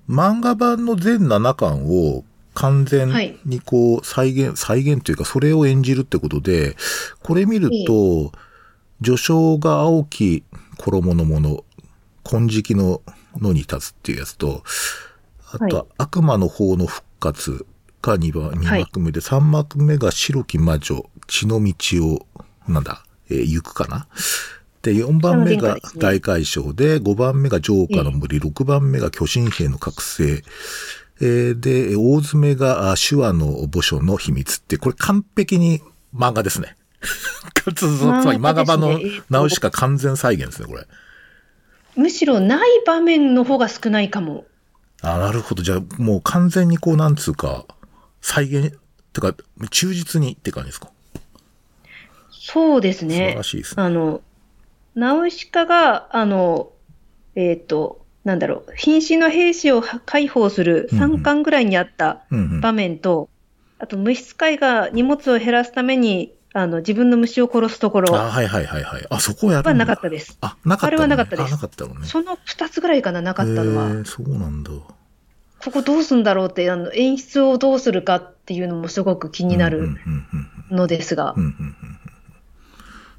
[0.09, 3.11] 漫画版の全7巻を完全
[3.43, 6.77] にこう再現、再現というかそれを演じるってことで、
[7.21, 8.31] これ見ると、
[9.03, 10.45] 序章が青き
[10.77, 11.65] 衣のもの、
[12.23, 13.01] 金色の
[13.41, 14.63] 野に立つっていうやつと、
[15.53, 15.91] あとははい。
[15.97, 17.65] 悪魔の方の復活
[18.01, 18.81] が2番、二はい。
[18.81, 21.73] 幕目で、3幕目が白き魔女、血の道
[22.07, 22.25] を、
[22.67, 24.07] なんだ、えー行くかな？
[24.81, 30.43] で、4番目が大海将で、5番目が城下の森、6番目が巨神兵の覚醒、
[31.21, 35.81] えーで、大詰めがあ手話の墓所の秘密って、これ完璧に
[36.15, 36.75] 漫画ですね。
[37.75, 40.87] つまり漫画版の漫画ですねえーとナウシカ完全再現ですね、これ。
[41.95, 44.45] むしろない場面の方が少ないかも。
[45.01, 45.63] あ、なるほど。
[45.63, 47.65] じゃあ、もう完全にこう、なんつうか、
[48.21, 48.77] 再現、
[49.13, 49.35] てか、
[49.71, 50.89] 忠実にって感じですか？
[52.31, 53.43] そうです素晴ねら。
[53.43, 53.83] しいですね。
[53.83, 54.21] あの、
[54.95, 56.71] ナウシカが、あの、
[57.35, 62.61] えっ、と、なんだろう、瀕死の兵士を解放する3巻ぐらいにあったうんうん。
[62.61, 63.29] 場面と、
[63.79, 69.05] あと、虫使いが荷物を減らすために、あの、自分の虫を殺すところあ、はいはいはいはい。
[69.09, 70.37] あ、そこをやるはなかったです。
[70.41, 72.07] あ、なかったのね、あれはなかったですあ、なかったのね。
[72.07, 74.05] その2つぐらいかな、なかったのは。
[74.05, 74.71] そうなんだ。
[75.63, 79.95] ここどうすんだろうって、あの、演出をどうするかっていうのもすごく気になる
[80.71, 81.35] のですが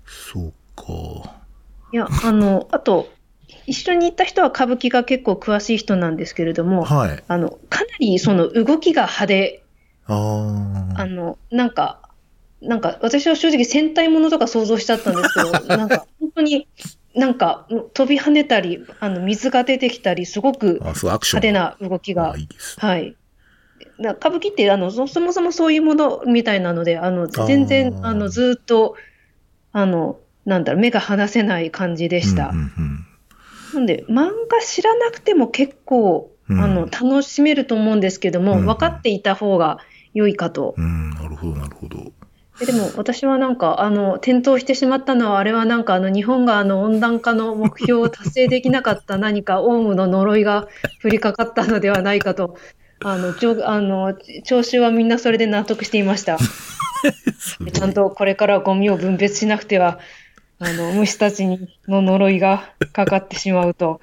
[0.06, 1.42] そうか。
[1.92, 3.10] いや、あの、あと、
[3.66, 7.22] 一緒に行った人は歌舞伎が結構詳しい人なんですけれども、はい。
[7.28, 9.62] あの、かなりその動きが派手、
[10.06, 11.00] ああ。
[11.02, 12.01] あの、なんか、
[12.62, 16.68] なんか、私は正直戦隊ものとか想像しちゃったんですけど、 なんか、本当に、
[17.14, 21.42] なんか、飛び跳ねたり、あの、水が出てきたり、すごくあ、そう、アクション。
[21.42, 22.34] 派手な動きが。
[22.78, 23.16] はい。
[24.00, 28.96] だ歌舞伎ってあのそそもそもそういうものみたいなので、あの全然あのずっと
[29.72, 32.48] あのなんだろう目が離せない感じでした。
[32.48, 33.06] うんうん
[33.74, 39.78] なんで漫画知らなくても結構、うんあの楽しめると思うんですけども、うん分かっていた方が
[40.12, 40.74] 良いかと。
[40.76, 40.84] うん。
[40.84, 42.12] うん、なるほど、なるほど。
[42.58, 50.68] ででも私はなんかあの転倒してしまったのはあれはなんかあの日本があの温暖化の目標を達成できなかった何かオウムの呪いが
[51.02, 52.56] 降りかかったのではないかと。
[53.04, 56.38] あの、ちょあの、聴衆はみんなそれで納得していました。
[57.72, 59.98] ちゃんとこれからゴミを分別しなくては、
[60.58, 64.00] あの、虫たちにの呪いがかかってしまうと。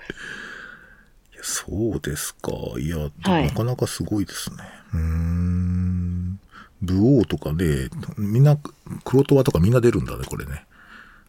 [1.42, 2.52] そうですか。
[2.78, 4.58] いや、はいなかなかすごいですね。
[4.94, 6.19] うーん。
[6.82, 8.58] 武王とかね、みんな、
[9.04, 10.66] 黒虎とかみんな出るんだね、これね。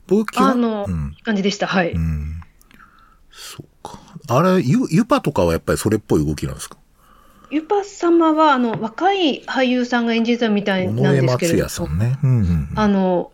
[0.06, 1.66] 僕、基本あの、うんいい感じでした。
[1.66, 1.92] はい。
[1.92, 2.40] うん。
[3.30, 3.98] そうか。
[4.28, 6.76] あれ、ゆ、ゆぱとかはやっぱりそれっぽい動きなんですか？
[7.50, 12.18] ユパ様は、あの、若い俳優さんが演じてたみたい尾なん上ですけれど松也さんね。
[12.22, 12.70] うんうんうん。
[12.76, 13.32] あの、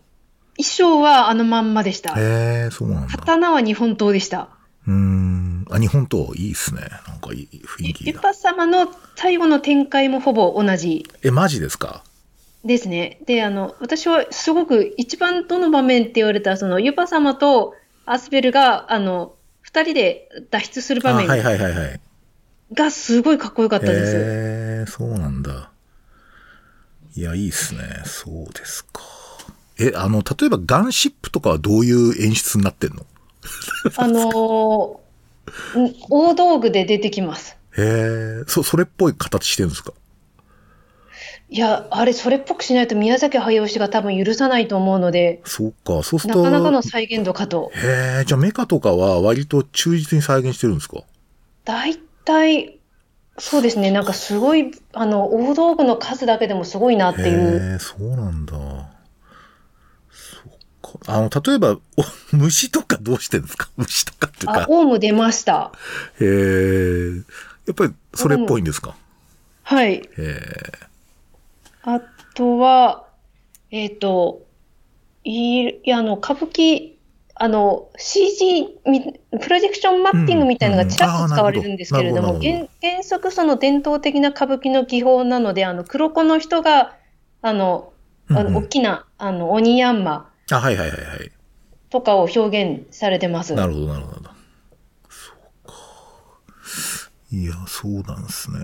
[0.56, 2.18] 衣装はあのまんまでした。
[2.18, 3.08] へえ、そうなんだ。
[3.08, 4.48] 刀は日本刀でした。
[4.86, 5.45] うーん。
[5.70, 6.82] あ、日本といいっすね。
[7.08, 8.12] なんかいい雰囲気が。
[8.12, 12.04] ユパ様の最後の展開もほぼ同じえ、マジですか？
[12.64, 13.20] ですね。
[13.26, 17.74] で、あの、私はすごく一番どの場面って言われたら、そのユパ様と
[18.04, 22.00] アスベルが、あの、二人で脱出する場面あはいはいはいはい。
[22.72, 24.16] がすごいかっこよかったです。
[24.16, 24.20] へ
[24.82, 25.70] え、そうなんだ。
[27.14, 28.02] いや、いいっすね。
[28.04, 29.02] そうですか。
[29.78, 33.06] え、あの、例えばガンシップとかはどういう演出になってんの？
[33.96, 35.00] あの
[36.10, 37.56] 大道具で出てきます。
[37.76, 37.82] へ
[38.42, 39.92] え、そ、それっぽい形してるんですか？
[41.48, 46.02] いや、あれ、それっぽくしないと宮崎駿氏が多分許さないと思うので、そうか。
[46.02, 46.42] そうすると。
[46.42, 47.70] なかなかの再現度かと。
[47.74, 51.02] へえ、じゃあメカとかは割と忠実に再現してるんですか？
[51.64, 52.80] 大体、
[53.38, 57.72] そうですね、なんかすごい、あの、大道具の数だけでもすごいなっていう。
[57.72, 58.54] へえ、そうなんだ。
[61.08, 61.78] あの、例えば、お
[62.36, 63.68] 虫とかどうしてるんですか？
[63.76, 64.66] 虫とかっていうあか、。
[64.68, 65.72] オウム出ました。
[66.20, 67.16] へえ。
[67.66, 68.94] やっぱりそれっぽいんですか？
[69.62, 69.94] はい。
[69.94, 70.40] へえ。
[71.82, 72.00] あ
[72.34, 73.04] とは、
[73.70, 74.42] えっ、と、
[75.24, 76.92] いいや、あの、歌舞伎、
[77.34, 79.00] あの、CG み、
[79.40, 86.94] プロジェクションマッピングみたいなのがちらっと使われるんですけれども、うんうんど原原則その伝統的な歌舞伎の技法なので、あの、黒子の人が、
[87.42, 87.92] あの、
[88.30, 91.32] あの大きな、あの、鬼ヤンマあ、はいはいはいはい。
[91.90, 93.54] とかを表現されてます。
[93.54, 94.30] なるほど、なるほど。
[95.08, 95.74] そうか。
[97.32, 98.60] いや、そうなんですね。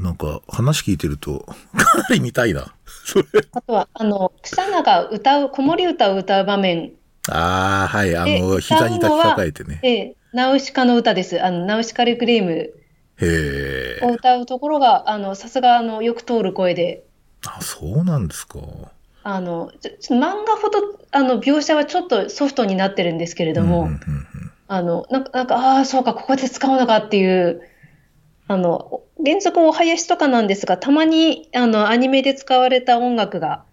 [0.00, 1.40] なんか、話聞いてると、
[1.76, 2.74] かなり見たいな。
[3.04, 3.24] それ。
[3.52, 6.92] あとは、あの、草名が歌う、子守歌を歌う場面
[7.30, 8.16] ああ、はい。
[8.16, 9.78] あでの、膝に抱きかかえてね。
[9.82, 11.40] で、ナウシカの歌です。
[11.42, 12.72] あの、ナウシカレクレームへ
[13.20, 14.00] え。
[14.02, 17.04] を歌うところが、あの、さすが、あの、よく通る声で、
[17.46, 18.58] あ、そうなんですか。
[19.30, 19.70] あの、
[20.10, 23.98] 漫画ほど、あの、描写はちょっとソフトになってるんですけれども、うんうんうん
[24.70, 27.62] あの、なんか、なんか、ああ、そうか、ここで使うのかっていう、
[28.48, 33.64] あの、原則お囃子とかなんですが、たまに、あの、アニメで使われた音楽が、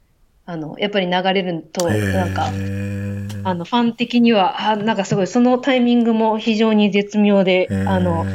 [0.46, 8.26] あの、やっぱり流れると、なんか、あの、ファン的には、あなんかすごい、そのタイミングも非常に絶妙で、あの、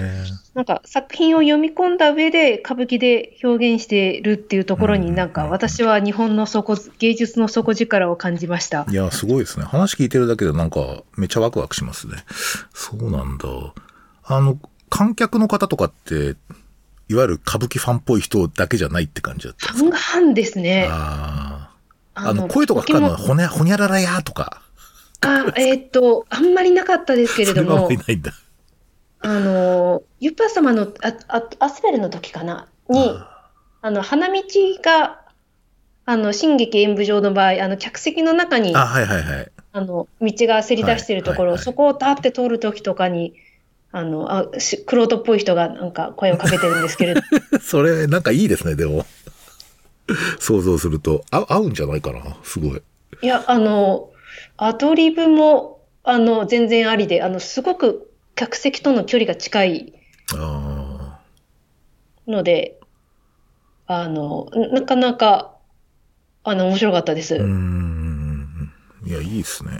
[0.54, 8.84] なんか作品を読み込んだ上で歌舞伎で表現しているっていうところうんになんか私は日本の底、芸術の底力を感じました。
[8.90, 9.64] いや、すごいですね。
[9.64, 12.16] 話聞いてるだけでなんか、めっちゃワクワクしますね。
[12.74, 13.48] そうなんだ。
[14.24, 14.58] あの、
[14.88, 16.34] 観客の方とかって、
[17.08, 19.96] いわゆる歌舞伎ファンっぽい人だけじゃないって感じだったんですか？
[19.96, 20.88] 半々ですね。
[20.90, 21.70] あ
[22.14, 22.28] あ。
[22.28, 24.62] あの、声とかかかるのは、ほにゃ、ほにゃららやーとか。
[25.20, 28.32] あ、えーっと、あんまりなかったですけれどもそれはあんまり、ないんだ。
[29.22, 32.68] あの、ユッパ様の、あ、あ、アスペルの時かな？
[32.88, 33.11] に、
[33.83, 34.42] あの、花道
[34.83, 35.20] が、
[36.06, 39.52] あの、新劇演舞場の場合、あの、客席の中に、あ、はいはいはい。
[39.72, 43.35] あの、道がせり出しているところ、はいはいはいそこを立って通るときとかに、
[43.92, 47.20] あの、あ、し、クロートっぽい人がなんか声をかけてるんですけれど、
[47.61, 49.04] それ、なんかいいですね、でも。
[50.38, 51.24] 想像すると。
[51.30, 52.37] あ、合うんじゃないかな？
[52.42, 52.83] すごい。
[53.22, 54.11] いや、あの、
[54.56, 58.09] アドリブも、あの、全然ありで、あの、すごく
[58.40, 59.92] 客席との距離が近い
[60.35, 61.20] あ
[62.26, 62.81] ので、
[63.87, 65.55] あの、なかなか、
[66.42, 67.35] あの、面白かったです。
[67.35, 67.38] あ。
[67.38, 68.72] うーん。
[69.05, 69.72] いや、いいですね。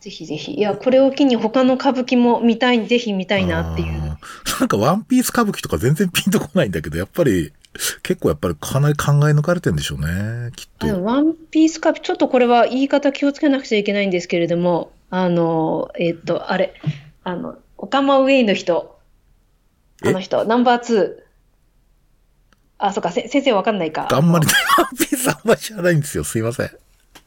[0.00, 0.52] ぜひぜひ。
[0.52, 4.18] いや、これを機に他の歌舞伎も見たい、ぜひ見たいなっていう。
[4.60, 7.54] なんかワンピース歌舞伎とか全然ピンとこないんだけど、やっぱり、
[8.02, 11.02] 結構やっぱりかなり考え抜かれてんでしょうね、きっと。
[11.02, 16.74] ワンピースカピ、ちょっとこれは言い方気をつけなくちゃいけないんですけれども、あの、えっと、あれ、
[17.24, 18.98] あの、オカマウェイの人、
[20.04, 21.14] あの人、ナンバー2。
[22.78, 24.08] あ、そっか、せ先生わかんないか。
[24.10, 26.24] あんまり、ワンピースあんまり知らないんですよ。
[26.24, 26.70] すいません。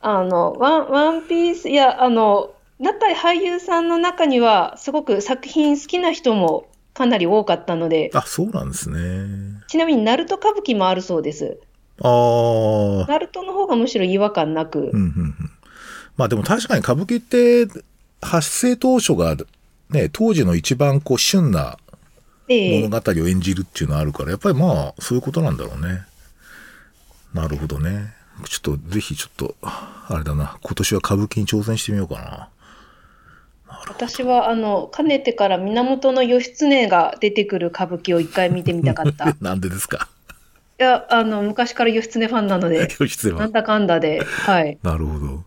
[0.02, 9.55] あの、ワン、ワンピース、いや、あの、中、俳優さんの中には、すごく作品好きな人もかなり多かったので、あ、そうなんですね。
[9.68, 11.58] ちなみに、ナルト歌舞伎もあるそうです。
[12.02, 13.08] ああ。
[13.08, 15.36] ナルトの方がむしろ違和感なくうん、うん、うん。
[16.18, 17.84] まあでも確かに歌舞伎って、
[18.22, 19.36] 発生当初が、
[19.90, 21.78] ね、当時の一番こう旬な
[22.48, 26.06] ええ物語を演じるっていうのはあるから、やっぱりまあ、そういうことなんだろうね。
[27.34, 28.14] なるほどね。
[28.48, 32.50] ちょっと、ぜひちょっと、あれだな、今年は歌舞伎に挑戦してみようかな。
[33.68, 39.30] 私は、あの、かねてから源義経が出てくる歌舞伎を一回見てみたかった。
[39.30, 40.08] い なんでですか？
[40.78, 43.40] や、あの、昔から義経ファンなので、 義経は。
[43.42, 44.78] なんだかんだで、はい。
[44.84, 45.44] なるほど。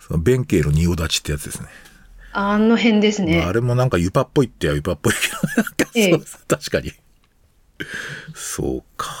[0.00, 1.68] その弁慶の仁王立ちってやつですね。
[2.32, 3.38] あの辺ですね。
[3.38, 6.92] まあ、あれもなんかユパっぽいってやユパっぽいけど、なんかそう、ええ確かに。
[8.34, 9.12] そうか。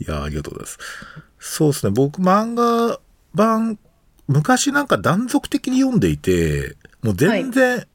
[0.00, 0.78] いや、ありがとうございます。
[1.38, 1.92] そうですね。
[1.94, 2.98] 僕、漫画
[3.34, 3.78] 版、
[4.26, 7.86] 昔なんか断続的に読んでいて、もう全然、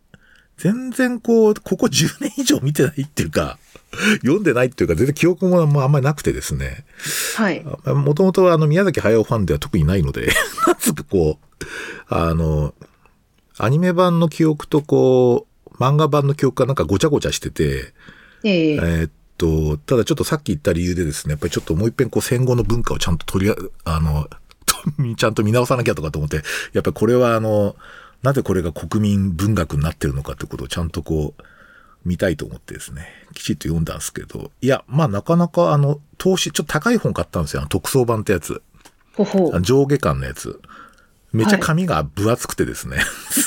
[0.58, 3.58] 全然こう、ここ10年以上見てないっていうか、
[4.22, 6.86] 読んでないっていうか、全然記憶もあんまりなくてですね。
[7.36, 7.64] はい。
[7.86, 10.28] もともとあの宮崎駿ファンでは特にないので、
[10.68, 11.66] なんつうかこう、
[12.08, 12.74] あの、
[13.58, 17.94] アニメ版の記憶とこう、漫画版の記憶がなんかごちゃごちゃしてて、
[18.44, 24.30] えええーっと、ただちょっとさっき言った理由でですね、やっぱりちょっともう一遍こう戦後の文化をちゃんと取りあ、あの、
[24.66, 24.76] と
[25.18, 26.38] ちゃんと見直さなきゃとかと思って、
[26.74, 27.76] やっぱりこれはあの、
[28.24, 31.44] なぜこれが国民文学になってるのかってことをちゃんとこう、
[32.04, 38.62] 見たいと思ってですね、きちっと読んだんですけど、いや、まあなかなかあの、投資、ちょっと高い本買ったんですよ、あの特装版ってやつ。
[39.16, 40.60] ほほ上下巻のやつ。
[41.34, 42.98] めっちゃ紙が分厚くてですね。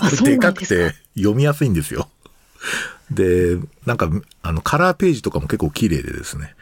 [0.00, 2.08] あそう でかくて読みやすいんですよ。
[3.10, 4.10] で、なんか、
[4.42, 6.54] あの、カラーページとかも結構綺麗でですね。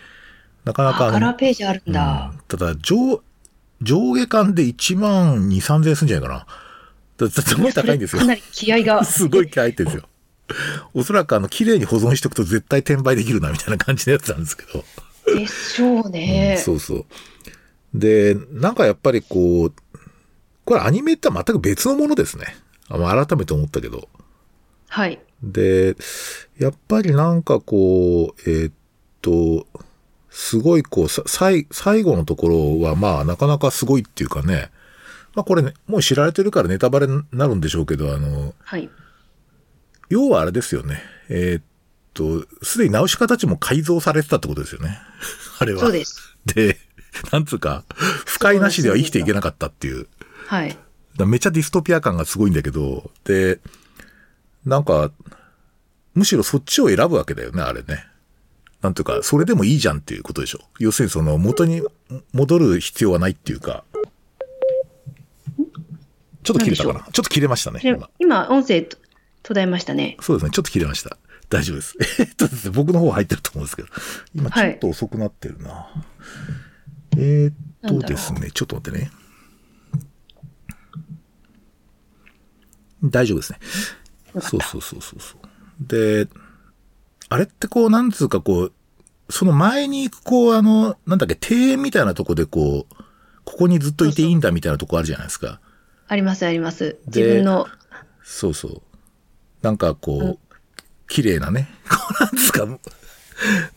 [0.65, 2.33] なかなかカラーページあるんだ。
[2.33, 3.23] うんただ、上、
[3.81, 6.47] 上下間で1万2、3000円するんじゃないかな。
[7.19, 8.27] すごい高いんですよか。
[8.27, 9.05] なり気合が。
[9.07, 10.09] すごい気合入ってるんですよ。
[10.95, 14.85] おそらくあの、綺麗に保存しておくと絶対転売できるな、みたいな感じのやつなんですけど。
[15.27, 16.61] でしょうね。
[16.63, 17.05] そうそう。
[17.95, 19.73] で、なんかやっぱりこう、
[20.65, 22.57] これアニメって全く別のものですね。
[22.89, 24.09] 改めて思ったけど。
[24.89, 25.19] はい。
[25.43, 25.97] で、
[26.59, 28.73] やっぱりなんかこう、えーっ
[29.21, 29.67] と、
[30.31, 34.71] すごいこう、さ最最後のところはまあなかなかすごいっていうかね、
[35.35, 38.91] まあこれね、もう知られてるからネタバレになるんでしょうけど、あの、はい。
[40.11, 41.01] 要はあれですよね。
[41.29, 41.63] えーっ
[42.13, 44.99] と、すでにナウシカたちも改造されてたってことですよね。
[45.59, 45.81] あれは。
[45.81, 46.37] そうです。
[46.47, 46.79] で、
[47.31, 47.85] なんつうか、
[48.27, 50.07] 不快なしでは生きていけなかったっていう。
[50.47, 50.77] はい。
[51.19, 53.61] めっちゃディストピア感がすごいんだけど、で、
[54.65, 55.11] なんか、
[56.15, 58.07] むしろそっちを選ぶわけだよね、あれね。
[58.81, 60.61] なんていうか、それでもいいじゃんっていうことでしょ。
[60.79, 61.83] 要するにその元に
[62.33, 63.85] 戻る必要はないっていうか。
[66.43, 67.81] ちょっと切れたかなちょっと切れましたね。
[67.81, 68.97] で今今、音声と
[69.43, 70.17] 途絶えましたね。
[70.21, 70.51] そうですね。
[70.51, 71.17] ちょっと切れました。
[71.49, 71.97] 大丈夫です。
[72.19, 73.89] えっとですね、僕の方入ってると思うんですけど。
[74.35, 75.89] 今ちょっと遅くなってるな。
[77.17, 77.55] えーっ
[77.87, 79.11] とですね、ちょっと待ってね。
[83.05, 83.59] 大丈夫ですね。
[84.41, 85.87] そうそうそうそうそう。
[85.87, 86.29] で、
[87.29, 88.73] あれってこう、なんつうかこう、
[89.29, 92.95] その前に行くこう、あの、なんだっけ、庭園みたいなとこでこう、
[93.45, 95.61] ここにずっといていいんだみたいなとこあるじゃないですか。
[96.13, 96.99] あります、あります。
[97.09, 97.67] で自分の、
[98.23, 98.83] そうそう。
[99.63, 100.39] なんかこう、
[101.09, 101.71] 綺麗なね。
[101.89, 102.69] こうなんですか。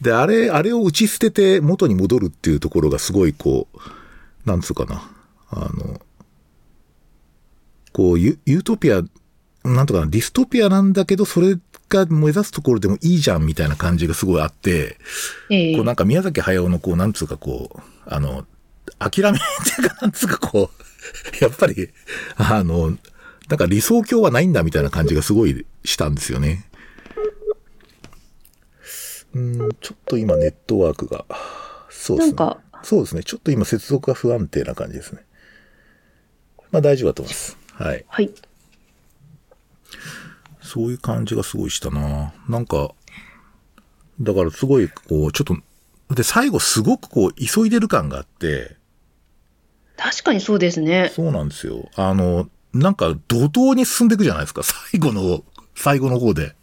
[0.01, 3.79] で、あれ、あれを打ち捨てて元に戻るっていうところがすごいこう、
[4.49, 5.09] なんつうかな。
[5.49, 6.01] あの、
[7.93, 9.01] こう、ユユートピア、
[9.63, 11.57] なんとかな、ディストピアなんだけど、それ
[11.87, 14.97] が目指すところでもいいじゃんみたいな感じがすごいあって、
[15.49, 18.45] ええこうなんか宮崎駿のこう、なんつうかこう、あの、
[18.99, 20.85] 諦めっていうか、なんつうかこう、
[21.41, 21.89] やっぱり、
[22.35, 22.97] あの、
[23.49, 26.69] なんか理想郷はないんだみたいな感じがすごいしたんですよね。
[29.33, 31.25] うん、ちょっと今ネットワークが、
[31.89, 32.35] そうですね。
[32.35, 33.23] なんかそうですね。
[33.23, 35.25] ちょっと今接続が不安定な感じですね。
[36.71, 37.57] まあ大丈夫だと思います。
[37.73, 38.05] はい。
[38.07, 38.31] はい。
[40.61, 42.91] そういう感じがすごいしたななんか、
[44.19, 48.77] だからすごい、こう、ちょっと、で、最後すごくこう、急いでる感があって、
[49.97, 51.11] 確かにそうですね。
[51.13, 51.89] そうなんですよ。
[51.95, 54.61] あの、なんか怒涛に進んでいくじゃないですか。
[54.91, 55.43] 最後の、
[55.75, 56.55] 最後の方で。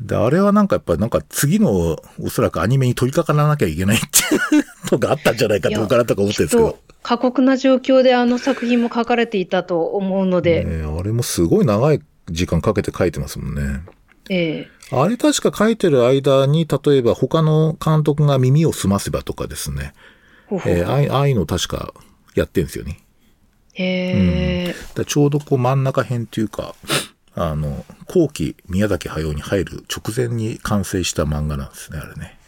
[0.00, 13.82] で、あれはなんかやっぱりなんか次のおそらくアニメに取り掛からなきゃいけないっていうのがあったんじゃないかと僕からとか思ってるんですけど過酷な状況であの作品も書かれていたと思うので、ねあれもすごい長い時間かけて書いてますもんね。
[14.30, 19.94] ええあれ確か書いてる間に、例えば他の監督が耳を澄ませばとかですね。
[20.46, 21.92] ほうほうえーああいああいうの確か
[22.34, 23.00] やってんですよね。
[23.74, 26.74] へえ、だからちょうどこう真ん中辺っていうか、
[27.34, 32.38] あの、後期宮崎駿に入る直前に完成した漫画なんですね、あれね。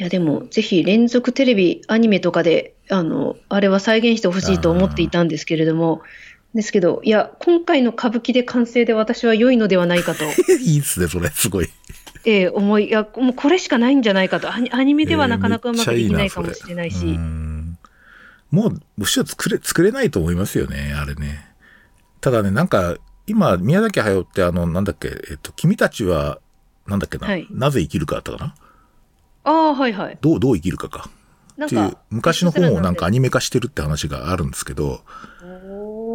[0.00, 6.00] いやでもぜひ連続テレビアニメとかであのあれは再現してほしいと思っていたんですけれども
[6.54, 10.24] ですけどいや今回の歌舞伎で完成で私は良いのではないかと、
[10.64, 11.68] いいですね、それ、すごい。
[12.24, 14.52] ええ思いいやもうこれしかないんじゃないかと。
[14.52, 17.78] アニアニメではなかなかうまくできないかもしれないし、そうん。
[18.50, 21.46] もう、むしろ作れ、作れないと思いますよね、あれね。
[22.20, 22.96] ただね、なんか、
[23.26, 26.40] 今、宮崎駿ってあの、なんだっけ、えっと、君たちは、
[26.86, 27.46] なんだっけな、はい。
[27.50, 28.54] なぜ生きるかだったかな？
[29.44, 30.18] ああはいはい。
[30.20, 31.08] どう、どう生きるかか。
[31.64, 35.02] っていう昔の本をなんかアニニメ化してるって話があるんですけど、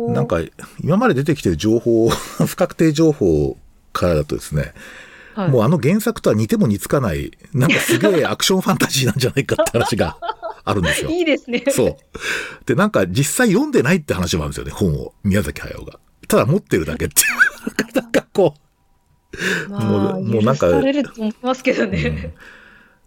[0.10, 0.40] メなんか、
[0.82, 3.58] 今まで出てきてる情報、 不確定情報
[3.94, 4.74] からだとですね、
[5.36, 10.18] はい、もうあの原作とは似ても似つかない、なんかすげえ アクションファンタジーなんじゃないかって話が
[10.64, 11.10] あるんですよ。
[11.10, 11.64] いいですね。
[11.70, 11.98] そう。
[12.66, 15.14] で、なんか実際読んでないって話もあるんですよね、本を。
[15.24, 16.00] 宮崎駿が。
[16.28, 17.96] ただ持ってるだけっていう。
[18.02, 18.56] なんかこ
[19.70, 22.34] まあ、もうもうなんかれると思いますけどね。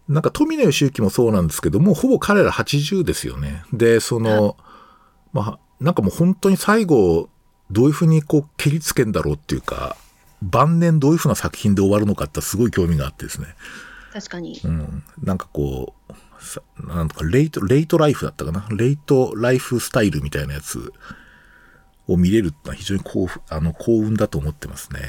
[0.07, 3.63] う、なんか富野義行もそうなんですけども、ほぼ彼ら80ですよね。
[3.73, 4.57] で、その、
[5.33, 7.29] まあ、なんかもう本当に最後、
[7.71, 9.95] どういうふうにこう蹴りつけんだろうっていうか、
[10.41, 13.47] 晩年どういうふうな作品で終わるのかってすごい興味があってですね。
[14.13, 14.59] 確かに。
[14.63, 15.03] うん。
[15.21, 16.13] なんかこう、
[16.43, 18.65] さなんとかレイト、レイトライフだったかな？
[18.71, 20.93] レイトライフスタイルみたいなやつ
[22.07, 24.99] を見れるってのは非常に幸福あの幸運だと思ってますね。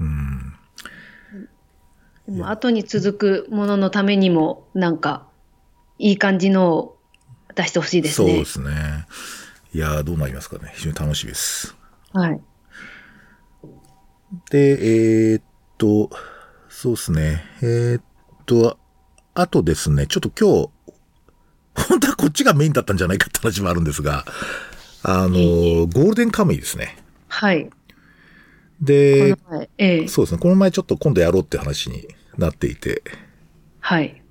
[0.00, 0.54] うん。
[2.26, 5.26] でも後に続くもののためにも、なんか、
[5.98, 6.98] いい感じのを
[7.54, 8.28] 出してほしいですね。
[8.28, 9.06] そうですね。
[9.74, 10.72] いやー、どうなりますかね。
[10.74, 11.76] 非常に楽しみです。
[12.12, 12.40] はい。
[14.50, 15.42] で、えーっ
[15.78, 16.10] と、
[16.68, 17.42] そうですね。
[17.62, 18.02] えーっ
[18.46, 18.78] と、
[19.34, 24.24] あとですね、ちょっと今日、本当はこっちがメインだったんじゃないかって話もあるんですが、
[25.02, 26.96] あの、ゴールデンカムイですね。
[27.28, 27.70] はい。
[28.80, 29.34] で、
[29.78, 30.38] ええそうですね。
[30.40, 32.06] この前ちょっと今度やろうって話に
[32.36, 33.02] なっていて。
[33.80, 34.22] はい。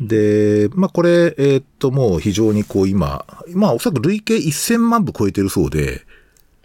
[0.00, 3.24] で、まあこれ、えーっともう非常にこう今、
[3.54, 6.02] まあおそらく累計1000万部超えてるそうで、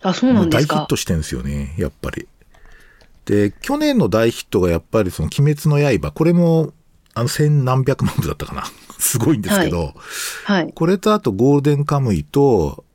[0.01, 0.95] あ、そうもなですかうん大ヒット。
[0.95, 2.27] してるんですよね、やっぱり。
[3.25, 6.73] で、去年の大ヒットがやっぱりその鬼滅の刃、これも
[7.13, 8.63] あの千何百万部だったかな。
[8.99, 9.93] すごいんですけど、
[10.45, 10.71] はい。
[10.73, 12.85] これとあとゴールデンカムイと、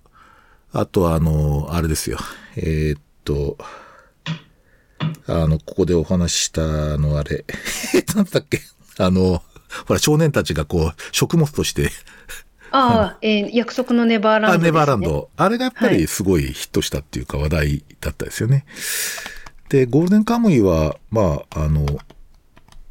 [0.72, 2.18] あとあの、あれですよ。
[2.56, 3.58] えーっと、
[5.26, 6.62] あの、ここでお話しした
[6.94, 7.44] あの、あれ、
[8.14, 8.60] なんだっけ
[8.98, 9.42] あの、
[9.86, 11.90] ほら、少年たちがこう、食物として、
[12.72, 15.00] ああ、えー約束のネバーランド、あ、ネバーラン。
[15.00, 15.28] ド。
[15.36, 18.64] あれがやっぱはいりすごいヒットしたっていうか話題だったですよね。
[19.70, 21.86] で、ゴールデンカムイは、まあ、あの、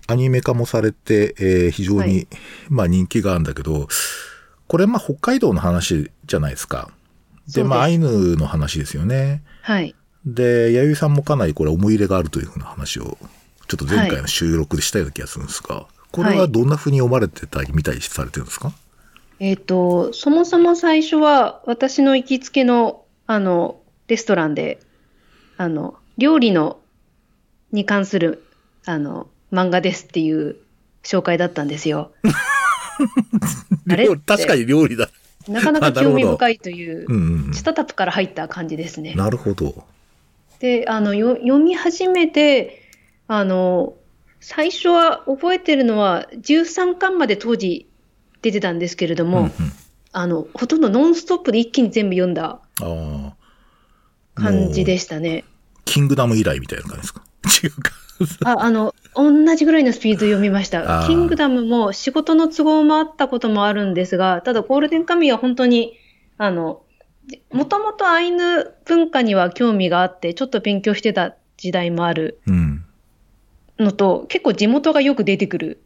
[0.07, 2.27] アニメ化もされて、えー非常に、はい
[2.69, 3.87] まあ人気があるんだけど、
[4.67, 6.89] これまあ北海道の話じゃないですか。
[7.53, 9.43] で、まあアイヌの話ですよね。
[9.61, 9.93] はい。
[10.25, 13.19] で、弥生さんもかなりこれ思い入れがあるというふうな話を、
[13.67, 18.73] ちょっと前回の収録でしたような気がするんですが、これはどんなふうに読まれてたり見たりされてるんですか、
[19.39, 24.79] えっ、と、そもそも最初は私の行きつけの、あの、レストランで、
[25.57, 26.79] あの、料理の、
[27.71, 28.43] に関する、
[28.85, 30.57] あの、漫画ですっていう
[31.03, 32.11] 紹介だったんですよ。
[33.89, 35.09] あれ確かに料理だ。
[35.47, 39.15] なかなか 興味深いといううん、うんうんスタートアップから入った感じですね。
[39.15, 39.83] なるほど。
[40.59, 42.83] で、あの、よ読み始めて、
[43.27, 43.95] あの、
[44.41, 47.87] 最初は覚えてるのは13巻まで当時
[48.41, 49.51] 出てたんですけれども、うんうん
[50.11, 52.59] あの、ほとんどノンストップで一気に全部読んだ。
[54.33, 55.43] 感じでししたね。
[55.89, 57.21] キングダム以来みたいな感じですか？
[57.63, 57.91] 違うか。
[58.43, 61.01] あ、あの、同じぐらいのスピードで読みましあた。
[61.03, 65.93] ーキングダムも仕事の都合もあったこともあるんですが、ただゴールデンカムイは本当に、
[66.37, 66.81] あの、
[67.51, 72.83] もともとアイヌ文化には興味があって、ちょっと勉強してた時代もあるうん。
[73.79, 75.81] のと、結構地元がよく出てくる。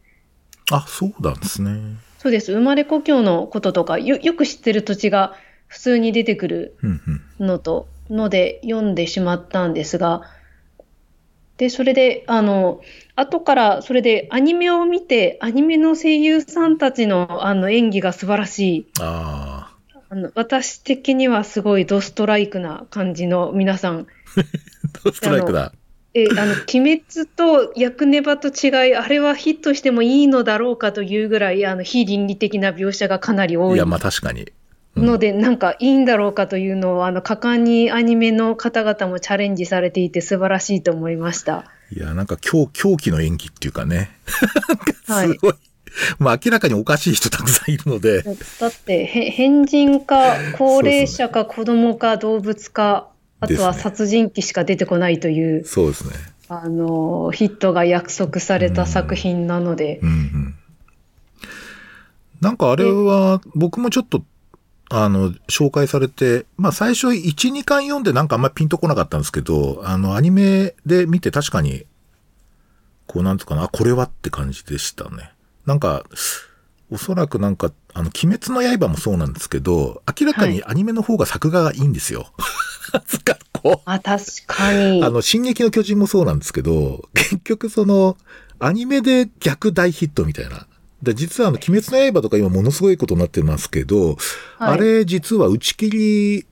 [0.72, 1.96] あ、そうなんですね。
[2.18, 2.52] そうです。
[2.52, 5.34] 生まれ故郷のこととか、よ、よく知ってる土地が
[5.68, 7.00] 普通に出てくるうん
[7.38, 7.46] うん。
[7.46, 10.22] のと、ので読んでしまったんですが、
[11.56, 12.80] で、それで、あの、
[13.14, 18.86] 後から、それでアニメを見て、アニメの声優さんたちの、あの、演技が素晴らしい。
[19.00, 19.72] あ
[20.08, 24.06] あの、私的にはすごいドストライクな感じの皆さん。
[25.06, 25.12] あ。
[25.12, 25.72] ストライクだ。
[26.14, 34.52] え、あの、鬼滅とヤクネバと違い、あれはヒットしてもいいのだろうかというぐらい、あの、非倫理的な描写がかなり多いいや、まあ確かに。
[34.96, 41.64] うんので、なんかいいんだろうかというのを、あの、果敢にアニメの方々もチャレンジされていて素晴らしいと思いました。
[41.90, 44.10] いや、なんか狂狂気の演技っていうかね。
[45.06, 45.54] はいすごい。
[46.18, 48.22] まあ明らかにおかしい人たくさんいるので。
[48.22, 53.08] だって、へ変人か、高齢者か、子供か、動物か、
[53.40, 56.14] あとは殺人鬼しか出てこないという、そうですね。
[56.48, 60.54] あの、ヒットが約束された作品なので、うんうん。
[62.40, 64.22] なんかあれは、僕もちょっと、
[64.90, 71.86] あの、紹介されて、まあ最初1、2巻読んでなんかあんまりピンとこなかったんですけど、あの、アニメで見て確かに、
[73.06, 75.32] こうなんつうかな、あこれはって感じでしたね。
[75.66, 76.04] なんか、
[76.90, 82.32] おそらくなんか、あの、鬼滅の刃もそうなんですけど、明らかにアニメの方が作画がいいんですよ。
[83.06, 83.90] つか、こう。
[83.90, 85.02] あ、確かに。
[85.04, 88.16] あの、進撃の巨人もそうなんですけど、結局その、
[88.58, 90.66] アニメで逆大ヒットみたいな。
[91.04, 94.16] で、実はあの、鬼滅の刃とか今ものすごいことになってますけど、
[94.58, 96.46] はいあれ実は打ち切り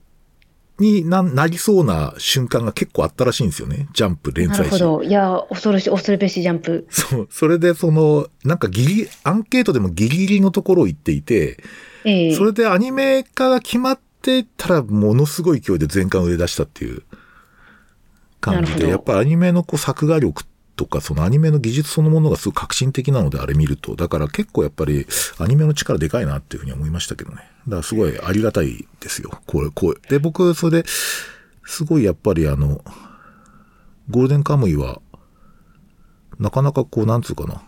[0.79, 3.87] にななりそうな瞬間が結構あったらしいんですよね。
[3.93, 4.71] ジャンプ連載誌。
[4.71, 5.03] なるほど。
[5.03, 6.87] いや、恐ろしい、恐るべしジャンプ。
[6.89, 7.27] そう。
[7.29, 11.57] それでその、なんかギリ、アンケートでもギリギリのところを言っていて、
[12.05, 17.03] ええそれでアニメ化が決まってたらものすごい勢いで全巻売れ出したっていう
[18.41, 20.43] 感じで、やっぱアニメのこう作画力
[20.75, 23.95] とか、そのアニメの技術そのものがすごい革新的なので、あれ見ると。
[23.95, 25.05] だから結構やっぱり
[25.37, 27.37] アニメの力でかいなっていうふうに思いましたけどね。
[27.67, 29.31] だからすごいありがたいですよ。
[29.45, 30.09] これ、こう。
[30.09, 30.89] で、僕、それで、
[31.65, 32.83] すごいやっぱりあの、
[34.09, 35.01] ゴールデンカムイは、
[36.39, 37.63] なかなかこう、なんつうかな。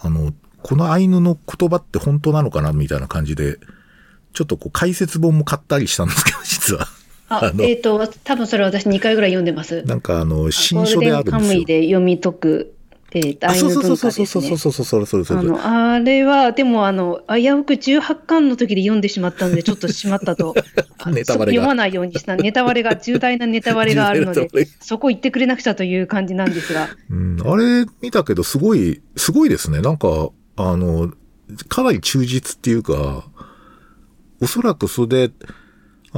[0.00, 0.32] あの、
[0.62, 3.58] このアイヌの言葉って本当なのかなみたいな感じで、
[4.32, 6.88] ちょっとこう解説本も買ったりしたんですけど、実は。
[7.28, 9.82] あえっ、と、多分それ私2回ぐらい読んでます。
[9.82, 11.64] なんかあの、新書であるんですよ。
[11.64, 12.76] で読み解く、
[13.12, 15.06] えーと、あ、アイヌそうそう文化ですそうそうそうね。
[15.06, 15.38] そうそう。
[15.38, 20.54] あの、あれは、でも、あの、危うく18巻の時で読んでしまったので、ちょっとしまったと。
[20.98, 22.36] あネタバレが読まないようにした。
[22.36, 24.48] ネタバレが、重大なネタバレがあるので
[24.80, 26.88] そこ言ってくれなくちゃという感じなんですが。
[27.10, 29.80] うん、あれ見たけど、すごい、すごいですね。
[29.80, 31.12] なんか、あの、
[31.68, 33.24] かなり忠実っていうか、
[34.40, 35.34] おそらくそれで、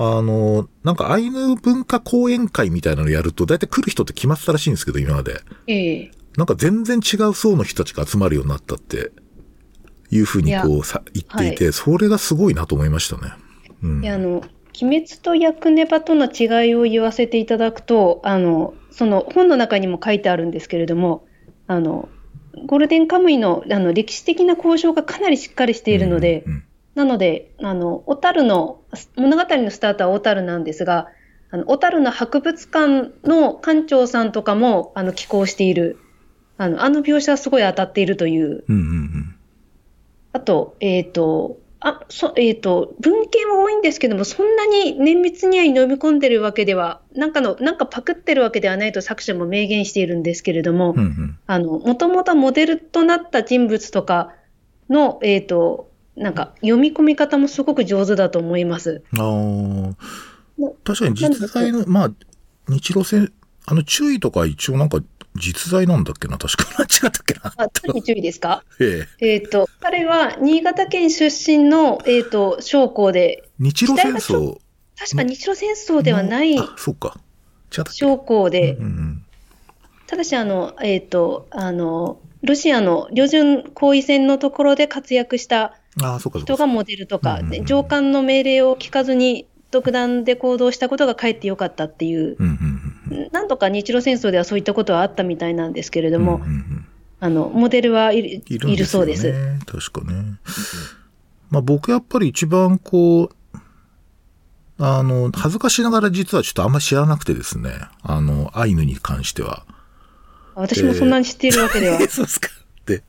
[0.01, 5.41] あの、なんかアイヌ文化講演会みたいなのやると、だいたい来る人って決まってたらしいんですけど、今まで。
[5.67, 9.11] ええなんか全然違う層の人たちが集まるようになったって、
[10.11, 13.33] いうふうにこうさ言っていて、それがすごいなと思いましたね。
[13.83, 14.05] うん。
[14.05, 14.45] いや、あの、
[14.81, 21.27] 鬼滅とヤクネバとの違いを言わせていただくと、あの、その本の中にも書いてあるんですけれども、
[21.67, 22.09] あの、
[22.67, 26.65] ゴールデンカムイのあの歴史的な交渉がかなりしっかりしているので、うんうん
[26.99, 28.81] なので、あの、小樽の、
[29.15, 31.07] 物語のスタートは小樽なんですが、
[31.53, 36.01] あの、小樽の博物館の館長さんとかも、あの、寄稿している、
[36.57, 39.37] あの、あの描写はすごい当たっているという、うんうんうん。
[40.33, 54.35] あと、えっ、と、あ、そ、えっ、と、文献は多いんですけども、そんなに綿密には飲み込んでるわけでは、なんかの、なんかパクってるわけではないと作者も明言しているんですけれども、もともとモデルとなった人物とか
[54.91, 55.89] の、えっ、と、
[56.19, 59.03] なんか読み込み方もすごく上手だと思います。
[59.19, 59.91] あ
[60.85, 62.11] 確かに実在の、まあ、
[62.69, 63.33] 日露戦、
[63.67, 64.99] あの、注意とか一応なんか
[65.37, 66.37] 実在なんだっけな？
[66.39, 66.83] 確か。
[66.83, 67.53] 違ったっけな？
[67.57, 68.65] あ、何注意ですか？
[68.81, 69.35] ええ。
[69.35, 74.59] えっ、と、彼は新潟県出身の、えっ、と、将校で、日露戦争？
[74.99, 77.21] 確か日露戦争ではないあ、そうか。
[77.91, 79.25] 将校で、うんうん
[80.09, 86.55] ただし、あの、えっ、と、あの、ロシアの旅順行為戦のところで活躍したああ、そうかそうか。
[86.55, 92.37] 人がモデルとか、うんうん上官の命令を聞かずに独断で行動したことがかえってよかったっていう、
[93.33, 96.87] なんとか日露戦争ではそういったことはあったみたいなんですけれども、うんうんうん
[97.21, 99.35] あの、モデルはいるいるんいるそうです。
[99.67, 100.39] 確かね。
[101.51, 103.59] まあ僕やっぱり一番こう、
[104.79, 107.71] あの、恥ずかしながら実はちょっとあんまり知らなくてですね。
[108.03, 109.67] あの、アイヌに関しては。
[110.55, 111.99] 私もそんなに知っているわけでは。
[112.09, 112.51] そうですか。
[112.87, 113.03] で、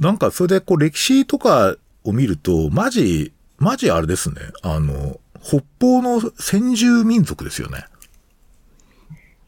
[0.00, 1.76] なんかそれでこう歴史とか
[2.08, 4.36] を見ると、マジ、マジあれですね。
[4.62, 7.84] あの、北方の先住民族ですよね。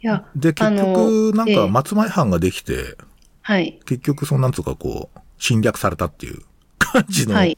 [0.02, 2.96] いや、で、結局、なんええか松前藩ができて、
[3.42, 3.80] はい。
[3.84, 6.42] 結局、そのなんつうかこう、侵略されたっていう
[6.78, 7.56] 感じのはい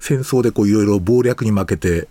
[0.00, 2.08] 戦争でこういろいろ謀略に負けて、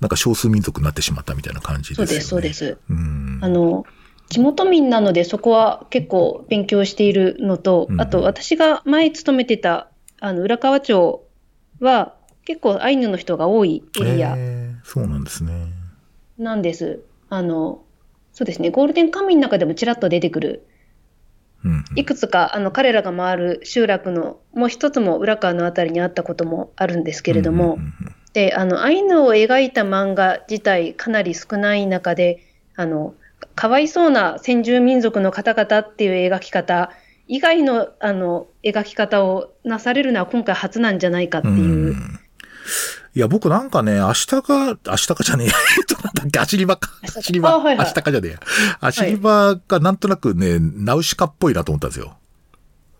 [0.00, 2.20] なんか少数民族になってしまったみたいな感じですよね。
[2.20, 2.78] そうです、そうです。
[2.90, 3.38] うん。
[3.42, 3.86] あの、
[4.28, 9.88] 地元民なのでそこは結構勉強しているのと、うんあと私が前勤めてた、
[10.20, 11.23] あの、浦河町
[11.84, 12.14] は
[12.44, 15.52] 結構アイヌの人が多いエリアえーそうなんですね。
[16.36, 17.04] なんです。
[17.30, 17.82] あの、
[18.32, 20.66] そうですね、ゴールデンカムイの中でもちらっと出てくる、
[21.64, 21.84] うん。
[21.96, 27.80] いくつかあの彼らが回る集落のもう一つも浦河のあたりにあったこともあるんですけれども、うんうんう
[28.10, 33.14] んで、あの、アイヌを描いた漫画自体かなり少ない中で、あの、
[33.54, 36.90] かわいそうな先住民族の方々っていう描き方
[37.26, 41.54] 以外の、あの、描き方をなされるのは今回初なんじゃないかっていう。
[41.54, 42.20] うん
[43.16, 44.42] いや、僕なんかね、明日か、
[44.86, 46.90] 明日かじゃねえなんだっけ、アシリバか。
[47.02, 48.40] 明日かアシリバ、あはいはい明日かじゃねえや。
[48.80, 52.16] アシリバがなんとなくね、ナウシカっぽいなと思ったんですよ。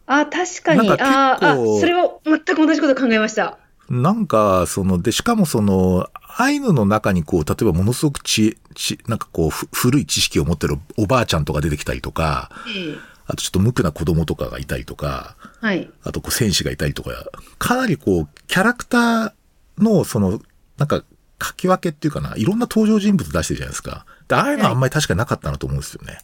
[0.06, 0.86] あ、確かに。
[0.86, 3.58] なんかああ、それを全く同じこと考えました。
[3.90, 15.90] なんか、その、で、しかもその、アイヌの中にこう、例えばものすごくち、ち、なんかこう、ふ古い知識を持ってるおばあちゃんとか出てきたりとか、ええあとちょっと無垢な子供とかがいたりとか、はい。
[16.02, 17.10] あとこう戦士がいたりとか、
[17.58, 19.32] かなりこう、キャラクター
[19.78, 20.40] の、その、
[20.76, 21.04] なんか、
[21.42, 24.06] 書き分けっていうかな、いろんな登場人物出してるじゃないですか。
[24.28, 26.18] で、ああいうのはあんまり確かなかったなと思うんですよね。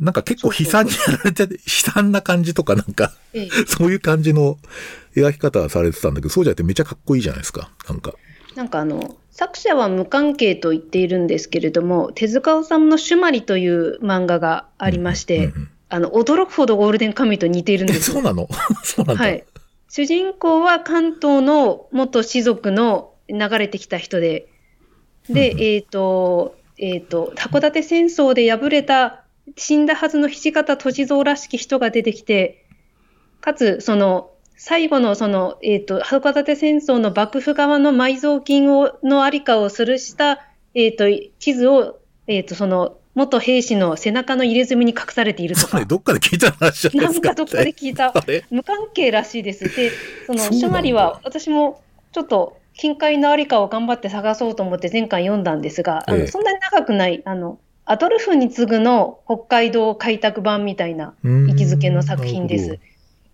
[0.00, 1.48] なんか結構悲惨にやられて、悲
[1.92, 4.58] 惨な感じとかなんか、ええ そういう感じの
[5.16, 7.70] 描き方はされてたんだけど、そうじゃなくてめっちゃかっこいいじゃないですか。
[7.88, 8.14] なんか。
[8.54, 18.48] なんかあの、作者は無関係と言っているんですけれども、手塚治虫のシュマリという漫画がありまして、うんうんあの、驚くほどゴールデンカムイと似ているんえ、ですそうなの？
[18.84, 19.24] そうなんだ。
[19.24, 19.44] はい。
[19.88, 24.48] 主人公は関東の元士族の流れてきた人で、
[25.30, 29.24] で、えっ、と、えっ、と、函館戦争で敗れた
[29.56, 32.66] 死んだはずの土方歳三らしき人が出てきて、
[33.40, 40.40] かつ、その、最後のその、えっ、と、函館戦争の幕府側の埋蔵金を、のありかを記した、
[40.74, 41.04] えっ、と、
[41.38, 45.84] 地図を、えっ、と、その、元兵士の背中の入れ墨に隠されているとか。
[45.84, 47.26] どっかで聞いた話じゃないですか。
[47.28, 48.14] なんかどっかで聞いた
[48.50, 49.64] 無関係らしいです。
[49.74, 49.90] で、
[50.26, 62.78] そのシュマリは私もちょっと近海のありかを頑張って探そうと思って前回読んだんですが、あええのそんなに長くない、あの、アドルフに次ぐの北海道開拓版みたいな位置づけの作品です。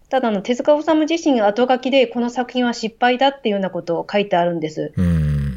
[0.08, 4.92] ただあの、手塚治虫自身が後書きでこの作品は失敗だっていうようなことを書いてあるんです。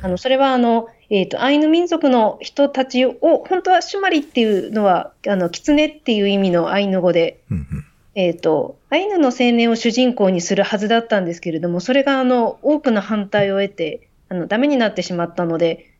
[0.01, 3.15] あの、それはあの、えっ、と、アイヌ民族の人たちを、
[3.47, 7.85] 本当はシュマリっていうのは、あの、狐っていう意味のアイヌ語で、うんうん
[8.15, 15.93] えっ、と、アイヌの青年を主人公にするはずだったんですけれども、それがあの、多くの反対を得て、あの、ダメになってしまったので、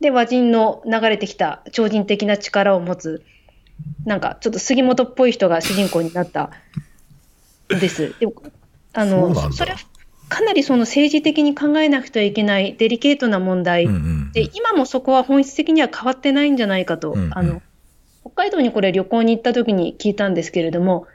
[0.00, 3.24] で、和人の流れてきた超人的な力を持つ、
[4.04, 6.50] なんかちょっと杉本っぽい人が主人公になった
[7.74, 8.14] んです。
[8.20, 8.34] でも
[8.92, 9.78] あの、それは
[10.28, 17.62] かなりその政治的に考えなくてはいけないデリケートな問題うんうんで、今もそこは本質的には変わってないんじゃないかと、うんうんあの、
[18.22, 21.06] 北海道にこれ旅行に行った時に聞いたんですけれども、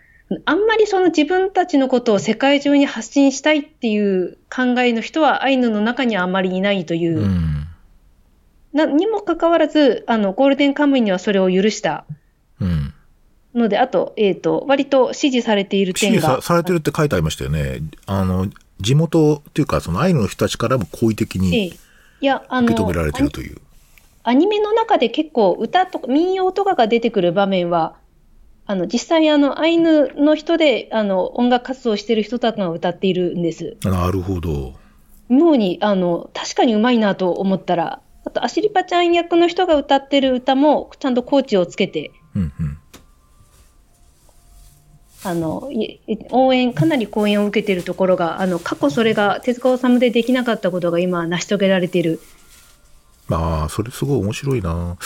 [0.45, 7.67] あんまりその自分たちのことを世界中に発信したいっていう考えの人はアイヌの中にはあまりいないという、うん。
[8.73, 12.05] なにもかかわらず、あの、ゴールデンカムイにはそれを許した
[12.61, 12.93] うん。
[13.53, 16.35] ので、あと、えっ、と、割と支持されている支持点が。
[16.37, 17.81] さされてるって書いてありましたよね。
[18.05, 18.47] あの、
[18.81, 21.79] 地元っていうか、そのアイヌの人たちからも好意的えに受
[22.21, 23.57] け止められてるという。
[24.23, 27.95] アニメの中で結構歌とか民謡とかが出てくる場面は、
[28.65, 33.77] あの、実際あの、アイヌの人で、あの、音楽活動してる人たちが歌っているんです。
[33.83, 34.73] なるほど。
[35.29, 42.77] 妙に、あの、確かにうまいなと思ったら、あと、アシリパちゃん役の人が歌ってる歌も、ちゃんとコーチをつけて、うんうん。
[45.23, 45.99] あの、い
[46.31, 52.19] 応援、かなり講演を受けているところが、あの、過去それが手塚治虫でできなかったことが今成し遂げられている。
[53.27, 54.97] まあ、それすごい面白いな。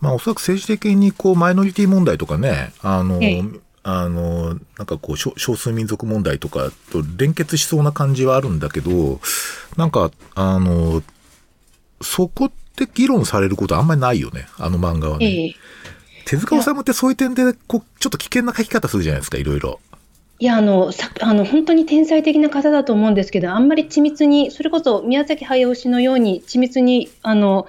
[0.00, 3.44] まあ、おそらく政治的に、こう、マイノリティ問題とかね、あの、ええ
[3.82, 9.20] あの、なんかこう少、少数民族問題とかと連結しそうな感じはあるんだけど、
[9.76, 11.02] なんか、あの、
[12.02, 15.26] そこって議論されることあんまりないよね、あの漫画はね。
[15.26, 15.54] ええ
[16.30, 19.80] 手塚治虫ってそういう点で、こう、ちょっと危険な書き方するじゃないですか、いろいろ。
[20.38, 27.66] いや、あの、さあの、本当に天才的な方だと思うんですけど、あんまり緻密に、それこそ宮崎駿氏のように緻密に、あの、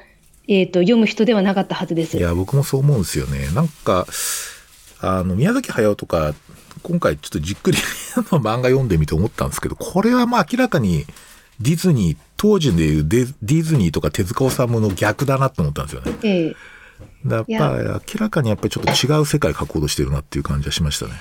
[0.47, 2.17] えっ、と、読む人ではなかったはずです。
[2.17, 3.49] いや、僕もそう思うんですよね。
[3.55, 4.05] なんか、
[4.99, 6.35] あの、宮崎駿とか、
[6.83, 7.79] 今回ちょっとじっくり
[8.31, 11.05] の漫画読んでみて思ったんですけど、これはまあ明らかに
[11.59, 16.13] ディズニー、当時でいうデディズニーとか手塚治虫の逆だなって思ったんですよね。
[16.21, 16.55] ええ
[17.25, 21.13] やっぱり明らかにやっぱりちょっと違う世界描こうとしてるなっていう感じはしましたね。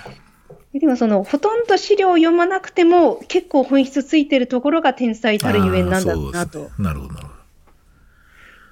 [0.72, 6.58] でもその、ほとんど資料を読まなくても、結構本質ついてるところが天才たるゆえんなんだなと。
[6.60, 7.40] ねなるほど、なるほど。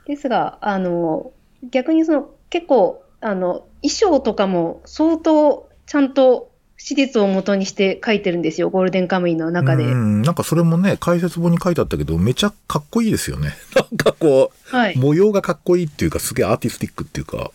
[0.07, 1.33] ですが、あの、
[1.71, 6.48] 逆にその、結構、あの、衣装とかも相当ちゃんと
[6.89, 9.85] 史実を元にして書いてるんですよ、ゴールデンカムイの中で。
[9.85, 13.51] うん、なんかそれもね、解説本に書いてあったけど、めちゃかっこいいですよね。
[13.77, 14.97] なんかこう、はい。
[14.97, 17.51] 模様がかっこいいっていうか、すげえアーティスティックっていうか、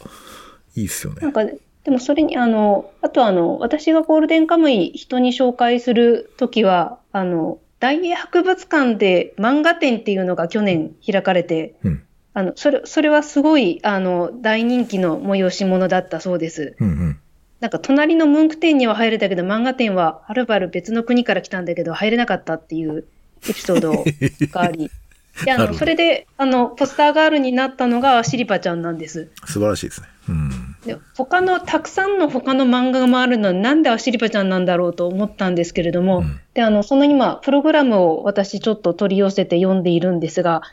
[0.76, 1.22] いいですよね。
[1.24, 12.04] なんか、でもそれに、あの、あとあの、私がゴールデンカムイ人に紹介するときは、あの、大英博物館で漫画展っていうのが去年開かれて、うん。
[12.36, 16.76] あの、それ、それはすごい、あの、大人気の催し物だったそうです。
[16.80, 17.20] うんうん。
[17.64, 23.08] なんか隣のムンク店には入れたけど、漫画店ははるばる別の国から来たんだけど、入れなかったっていう
[23.48, 24.04] エピソード
[24.52, 24.92] があり。
[25.46, 29.30] で、あの、それで、あの、ポスターガールになったのがシリパちゃんなんです。
[29.46, 30.08] 素晴らしいですね。
[30.28, 30.50] うん。
[30.86, 40.64] で他の、たくさんの他の漫画があるのになんでアシリパちゃんなんだろうと思ったんですけれども、うんで、あの、その今、プログラムを私ちょっと取り寄せて読んでいるんですが、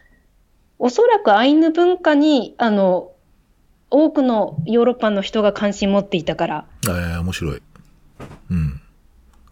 [0.80, 3.12] おそらくアイヌ文化に、あの、
[3.90, 7.62] 多くのヨーロッパの人が関心持っていたから、えー、面白い。
[8.50, 8.80] うん。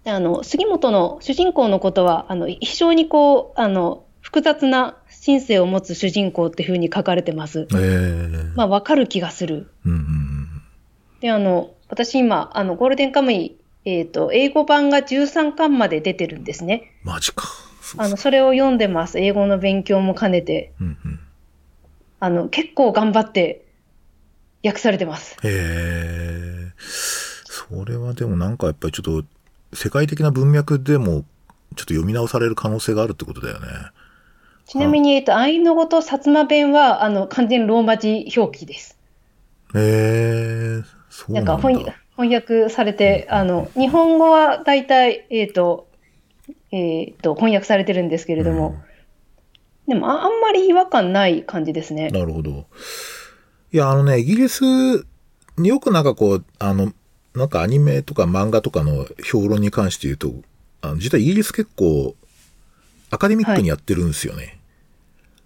[0.05, 7.67] であの、杉本の主人公のことは、あの、非常にこう、あの、複雑な人生を持つ主人公っていうふうに書かれてます。
[7.73, 8.57] えー。
[8.57, 9.71] まあ、わかる気がする。
[9.85, 10.63] うんうんうん。
[11.21, 16.93] で、あの、私今、あの、ゴールデンカムイ、えっ、と、英語版が13巻まで出てるんですね。
[17.03, 17.49] マジか。
[17.81, 19.19] そうあの、それを読んでます。
[19.19, 20.73] 英語の勉強も兼ねて。
[20.81, 21.21] うんうん。
[22.21, 23.68] あの、結構頑張って
[24.65, 25.37] 訳されてます。
[25.37, 26.73] へえ。
[26.79, 31.25] それはでもなんかやっぱりちょっと、世界的な文脈でも、
[31.77, 33.67] ちょっと読み直される可能性があるってことだよね。
[34.67, 38.99] ちなみに、えっ、と、アイヌ語と薩摩弁は、あの、完全ローマ字表記です。
[39.75, 41.63] へえ、そうななんんだ。
[41.63, 45.89] か翻翻訳されて、あの、日本語は大体、えっ、と、
[46.73, 48.77] えっ、と、翻訳されてるんですけれども、
[49.87, 52.11] でもあ、あんまり違和感ない感じですね。
[52.11, 52.67] なるほど。
[53.73, 54.63] いや、あのね、イギリス
[55.57, 56.93] によくなんかこう、あの、
[57.35, 60.33] なんかアニメとか漫画とかの評論に関して言うと、
[60.81, 62.15] あの実はイギリス結構
[63.11, 64.59] アカデミックにやってるんですよね。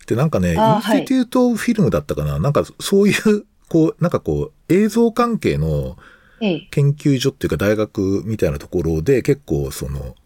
[0.06, 5.96] で、なんかね、インスティテュートフィルムだったかな、なんかそういう、こう、なんかこう、映像関係の
[6.40, 6.68] ええ。
[6.72, 10.16] 研究所っていうか大学みたいなところで結構その、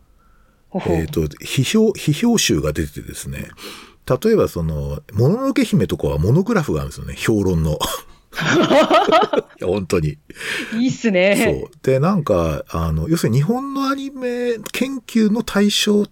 [0.86, 3.48] えっ、と、批評、批評集が出ててですね、
[4.08, 7.78] 例えばその、もののけ姫とかはモノグラフがあるんですよね、評論の。
[9.62, 10.18] 本当に。
[10.74, 11.60] いいっすね。
[11.60, 11.70] そう。
[11.82, 16.06] で、なんか、あの、要するに日本のアニメ研究の対象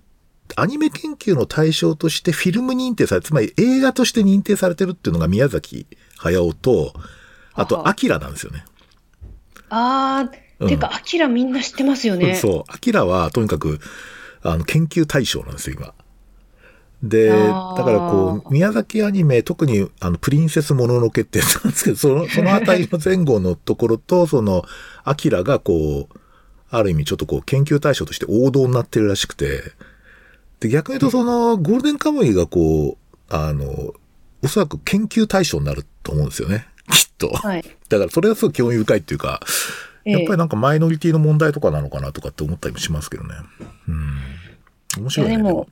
[0.57, 5.87] アニメ研究の対象としてフィルム認定され、つまり映画として認定されてるっていうのが宮崎
[6.19, 6.93] 駿と、
[7.55, 8.65] あと、アキラなんですよね。
[9.71, 12.35] あー、てか、アキラみんな知ってますよね。
[12.37, 12.73] そう。
[12.73, 13.81] アキラは、とにかく、
[14.43, 15.95] あの、研究対象なんですよ、今。
[17.09, 24.65] で、だからこう、宮崎アニメ、特に、あの、プリンセスもののけってやつなんですけど、その、 そのあたりの前後のところと、その、
[25.05, 26.19] アキラがこう、
[26.71, 29.61] ある意味ちょっとこう、研究対象として王道になってるらしくて、
[30.61, 33.93] で、逆に言うと、その、ゴールデンカムイがこう、あの、
[34.43, 36.67] おそらく研究対象になると思うんですよね。
[36.91, 37.29] きっと。
[37.29, 37.65] はい。
[37.89, 39.41] だからそれはすごい興味深いっていうか、
[40.07, 43.35] ええやっぱりなんかマイノリティの問題とかなのかなとかって思ったりもしますけどね。
[43.89, 44.19] うん。
[44.99, 45.33] 面い白いね。
[45.33, 45.67] やでも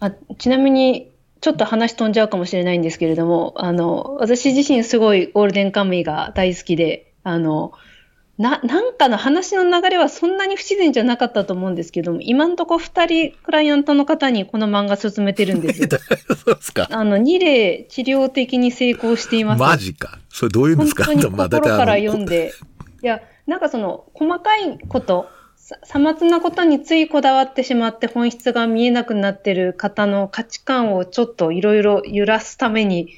[0.00, 7.72] あ、ちなみに、ちょっと話飛んじゃうかもしれないんですけれども、あの、私自身すごいゴールデンカムイが大好きで、あの、
[8.38, 15.88] な、なんかの話の流れはそんなに不自然じゃなかったと思うんですけども、今んとこ二人クライアントの方にこの漫画進めてるんですよ。
[16.44, 16.88] そうですか。
[16.90, 19.60] あの、2例治療的に成功しています。
[19.60, 20.18] マジか。
[20.28, 21.04] それどういうんですか？
[21.04, 22.52] 本当に 心から読んで、
[23.02, 25.28] いや、なんかその、細かいこと、
[25.68, 33.10] ささまつなことについこだわってしまって本質が見えなくなってる方の価値観をちょっといろいろ揺らすために、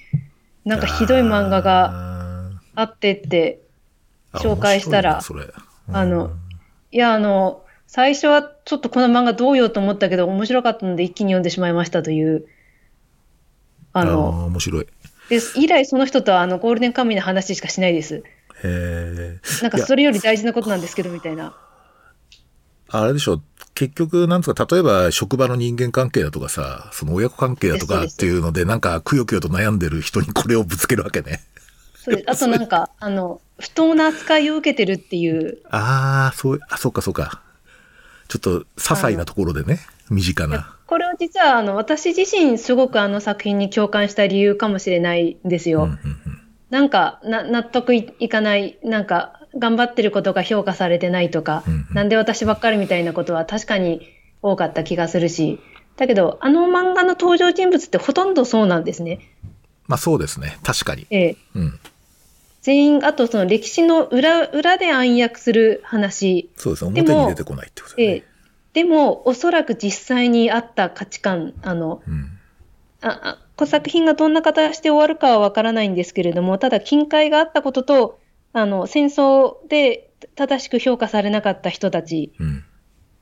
[0.65, 5.55] なんかひどい漫画がああってって、ー紹介したら面白いなそ
[5.93, 5.97] れ。
[5.97, 6.33] あの、
[6.91, 12.47] いや、あの、最初はちょっとこの漫画どうようと思ったけど、面白かったので一気に読んでしまいましたという、
[13.93, 14.89] ああの、の、面白い。
[15.29, 18.17] で以来その人とはあのゴールデンカムイの話しかしないです。
[18.17, 18.21] へ
[18.65, 19.39] え。
[19.63, 21.57] なんかそれより大事なことなんですけど、みたいな。
[22.93, 23.41] あれでしょ、
[23.75, 31.41] 結局、なんですか、例えば職場の人間関係だとかさ、その親子関係だとかっていうので、なんかくよくよと悩んでる人にこれをぶつけるわけね。
[31.95, 32.31] そうです。
[32.31, 37.43] あとなんか、 あの、不当な扱いを受けてるっていう、ああ、そう、あ、そうかそうか。
[38.29, 40.75] ちょっと、些細なところでね、身近な。
[40.87, 45.85] これを実はあの私自身すごくあの作品に共感した理由かもしれないんですよ。
[45.85, 54.09] うんうんうんなんかな納得いいかない、なんか頑張ってることが評価されてないとか、うんうんなんで私ばっかりみたいなことは確かに
[54.43, 55.59] 多かった気がするし、
[55.97, 59.21] だけどあの漫画の登場人物ってほとんどそうなんですね。
[59.87, 60.59] まあそうですね。
[60.63, 61.07] 確かに。
[61.11, 61.81] ええ、うん。
[62.63, 67.01] 全員、あとその歴史の裏裏で暗躍する話、そうですね。
[67.01, 68.15] 表に出てこないってことだよね。
[68.15, 68.25] ええ、
[68.75, 72.39] でもおそらく実際にあった価値観、あの、うん。
[73.03, 78.19] ああ作品がどんな形で終わるかはわからないんですけれども、ただ、近海があったことと、
[78.53, 82.65] あの、戦争で正しく評価されなかった人たち、うん。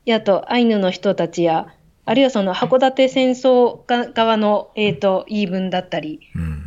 [0.05, 1.67] やあと、アイヌの人たちや、
[2.05, 6.63] あるいはその函館戦争が側の、えー、と言い分だったり、うん。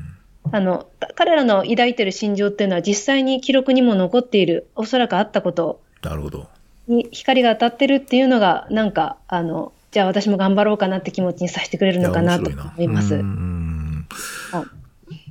[0.52, 6.48] あの、か彼らの抱いている心情っていうのは実際に記録にも残っている、おそらくあったことなるほど。
[6.88, 13.08] に光が当たってるっていうのが、なんか、あの、じゃあ私も頑張ろうかなって気持ちにさせてくれるのかなと思います。
[13.08, 14.08] 白なうん
[14.52, 14.64] あ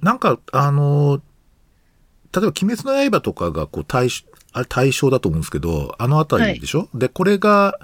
[0.02, 1.22] なんか、あの、
[2.34, 4.24] 例えば、鬼滅の刃とかが、こう、対象、
[4.54, 7.78] あれ対象だと思うんですけど、あのあたりでしょ、で、これが、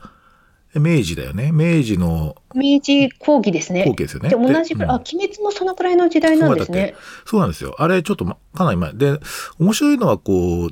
[0.80, 1.52] 明治だよね？
[1.52, 3.86] 明治の明治後期ですね。
[3.86, 4.30] 後期ですよね。
[4.30, 6.96] で、同じくらい、であ、鬼滅もそのくらいの時代なんですね。
[7.26, 7.76] そうなんですよ。
[7.80, 8.94] あれ、ちょっと、ま、かなり前。
[8.94, 9.20] で、
[9.60, 10.70] 面白いのは、こう、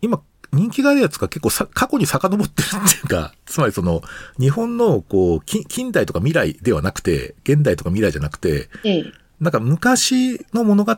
[0.00, 4.02] 今、人気があるやつが結構さ、過去に遡ってるっていうか、 つまりその、
[4.40, 9.12] 日本の、こう、近近代とか未来ではなくて、現代とか未来じゃなくて、ええ。
[9.40, 10.96] なんか昔の物語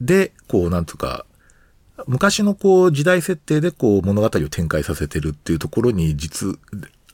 [0.00, 1.24] で、こう、なんというか、
[2.06, 6.58] 昔のこう、時代設定でこう、物語を展開させてるっていうところに、実、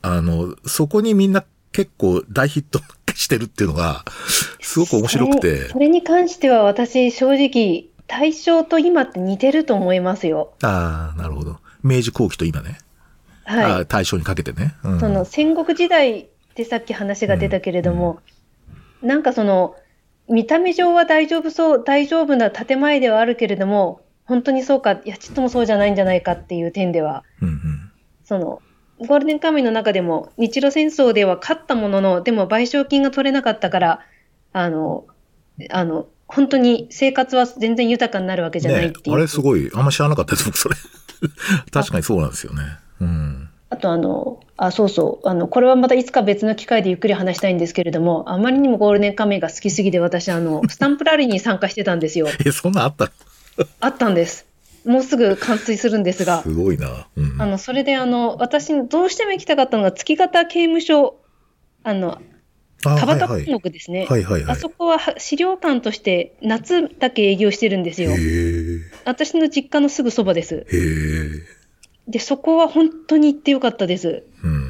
[0.01, 2.79] あの、そこにみんな結構大ヒット
[3.15, 4.03] してるっていうのが、
[4.59, 5.69] すごく面白くそてれ。
[5.69, 10.53] それに関しては私、正直、大正と今って似てると思いますよ。
[10.61, 11.57] ああ、なるほど。
[11.81, 12.77] 明治後期と今ね。
[13.45, 14.75] あはー大正にかけてね。
[14.83, 14.99] うんい。
[14.99, 18.19] その戦国時代ってさっき話が出たけれども、
[19.01, 19.75] なんかその、
[20.29, 27.91] 見た目上は大丈夫そう、大丈夫な建前ではあるけれども、本当にそうか、いや、ちっともそうじゃないんじゃないかっていう点では、うんうん。
[28.23, 28.61] その、
[28.99, 33.99] ゴールデンカムイの中でも、日露戦争では勝ったものの、でも賠償金が取れなかったから、
[34.53, 35.05] あの、
[35.69, 39.15] あの、本当に生活は全然豊かになるわけじゃないねっていう。
[39.15, 40.75] あれすごい、あんま知らなかったです、僕それ。
[41.71, 42.61] 確かにそうなんですよね。
[43.01, 43.49] うん。
[43.73, 52.27] あとあの、あ、そうそう、あの、これはまたいつか別の機会でゆっくり話したいんですけれども、あまりにもゴールデンカムイが好きすぎて、私、あの、 スタンプラリーに参加してたんですよ。
[52.45, 53.11] え、そんなんあった
[53.79, 54.45] あったんです。
[54.85, 57.07] もうすぐ完遂するんですがす、ごいな。
[57.17, 57.41] うん。
[57.41, 61.15] あの、それであの、私、どうしても行きたかったのが、月形刑務所、
[61.83, 62.19] あの、
[62.85, 64.05] あ田畑はい本木ですね。
[64.07, 64.51] はいはいはい。
[64.51, 68.11] あそこはは資料館として夏だけ営業してるんですよ。
[69.05, 70.67] 私の実家のすぐそばです。
[72.07, 74.23] で、そこは本当に行ってよかったです。
[74.43, 74.63] うん。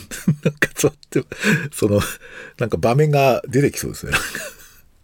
[0.44, 1.36] なんかそうやって、
[1.72, 2.00] その、
[2.58, 4.12] なんか場面が出てきそうですね。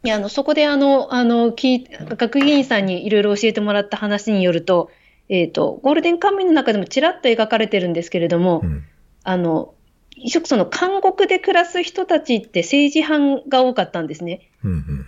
[0.05, 4.91] いや、あの、そこであの、あの、聞い学芸員さんにいろいろ教えてもらった話によると、
[5.29, 8.85] えっ、と、ゴールデンカムイの中でもちらっと描かれてるんですけれども、うん。
[9.25, 9.75] あの、
[10.17, 14.49] 一色その監獄で暮らす人たちって政治犯が多かったんですね。
[14.65, 15.07] うんうん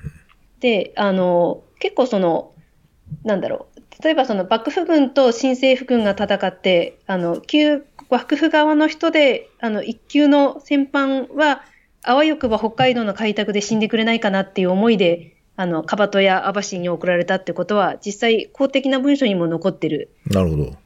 [0.60, 2.52] で、あの、結構その、
[3.24, 11.62] なんだろう、例えばその幕府軍と新政府軍が戦って、あの、旧幕府側の人で、あの、一級の戦犯は、
[12.02, 20.10] あわよくば北海道の開拓で死んでくれないかなっていう思いで、あの、カバトや網走に送られたってことは、実際公的な文書にも残ってる。
[20.26, 20.34] うん。
[20.34, 20.76] なるほど。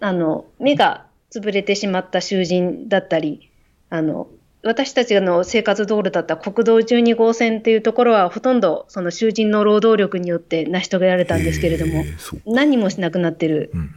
[0.00, 3.50] あの、目が潰れてしまった囚人だったり、
[3.90, 4.28] あの、
[4.62, 12.04] 私たちの生活道路だった国道12号線っていうところは、ほとんどその囚人の労働力によって成し遂げられたんですけれども。
[12.46, 13.70] 何もしなくなってる。
[13.72, 13.88] うんうん。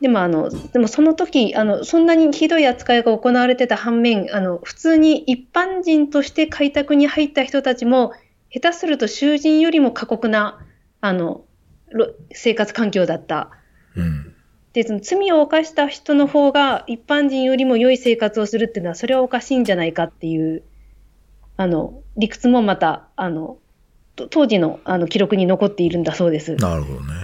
[0.00, 8.12] でもあの、でもその時、あの、そんなにひどい扱いが行われてた反面、あの、普通に一般人として開拓に入った人たちも、
[8.50, 10.58] 下手すると囚人よりも過酷な、
[11.00, 11.44] あの、
[11.90, 13.50] ろ生活環境だった。
[13.96, 14.34] うん。
[14.72, 20.62] で、その罪を犯した人の方が一般人よりも良い生活をするっていうのは、それはおかしいんじゃないかっていう、
[21.56, 23.58] あの、理屈もまた、あの、
[24.16, 26.54] と当時のあの記録に残っているんだそうです。
[26.56, 27.14] なるほどね。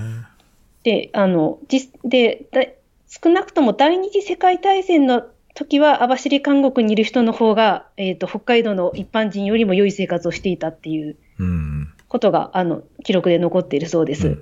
[0.83, 2.65] で、あの、実で、だ
[3.09, 5.25] 少なくとも第二次世界大戦の
[5.55, 11.93] 時は網走監獄にいる人の方が、えっ、と、北海道の一般人よりも良い生活をしていたっていううん。
[12.17, 14.39] ことが、あの、記録で残っているそうです。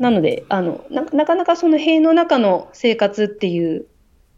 [0.00, 3.86] なのであのな、なかなかその塀の中の生活っていう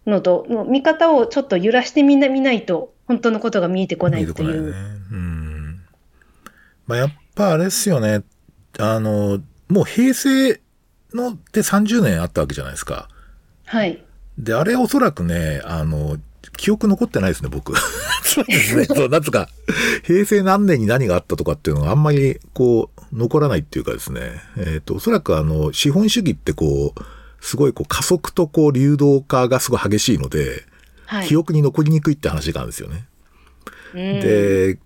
[0.07, 4.51] のと、の見方をちょっと揺らしてみな見ないと、本当のことが見えてこないっていう。
[4.51, 4.73] いね。
[5.11, 5.81] うん。
[6.87, 8.23] まあ、やっぱあれですよね。
[8.79, 9.41] あの、
[9.71, 10.61] もう平成
[11.15, 13.09] のって30年あったわけじゃないですか。
[13.65, 14.05] はい。
[14.37, 16.19] で、あれおそらくね、あの、
[16.57, 17.75] 記憶残ってないですね、僕。
[18.23, 18.85] そうですね。
[18.85, 19.49] そう、なんつうか、
[20.03, 24.43] 平成何年に何があったとかっていうのがあんまり、こう、残らないっていうかですね。
[24.57, 27.01] えっ、と、おそらくあの、資本主義ってこう、
[27.41, 30.65] すごいこう加速とこう流動化がすごい激しいので、
[31.07, 31.29] はい。
[31.29, 33.07] 記憶に残りにくいって話があるんですよね。
[33.93, 34.79] うん、で、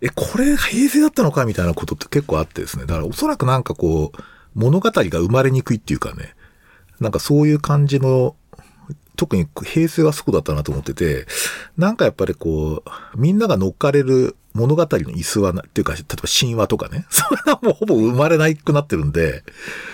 [0.00, 2.86] え、これ平成だったのかみたいなことって結構あってですね。
[2.86, 4.22] だからおそらくなんかこう、
[4.54, 6.34] 物語が生まれにくいっていうかね、
[7.00, 8.36] なんかそういう感じの、
[9.18, 11.26] 特に平成はそうだったなと思ってて、
[11.76, 19.42] なんかやっぱりこう、みんなが乗っかれる物語の椅子はな、っていうか、例えば神話とかね、 それはもうほぼ生まれなくなってるんで、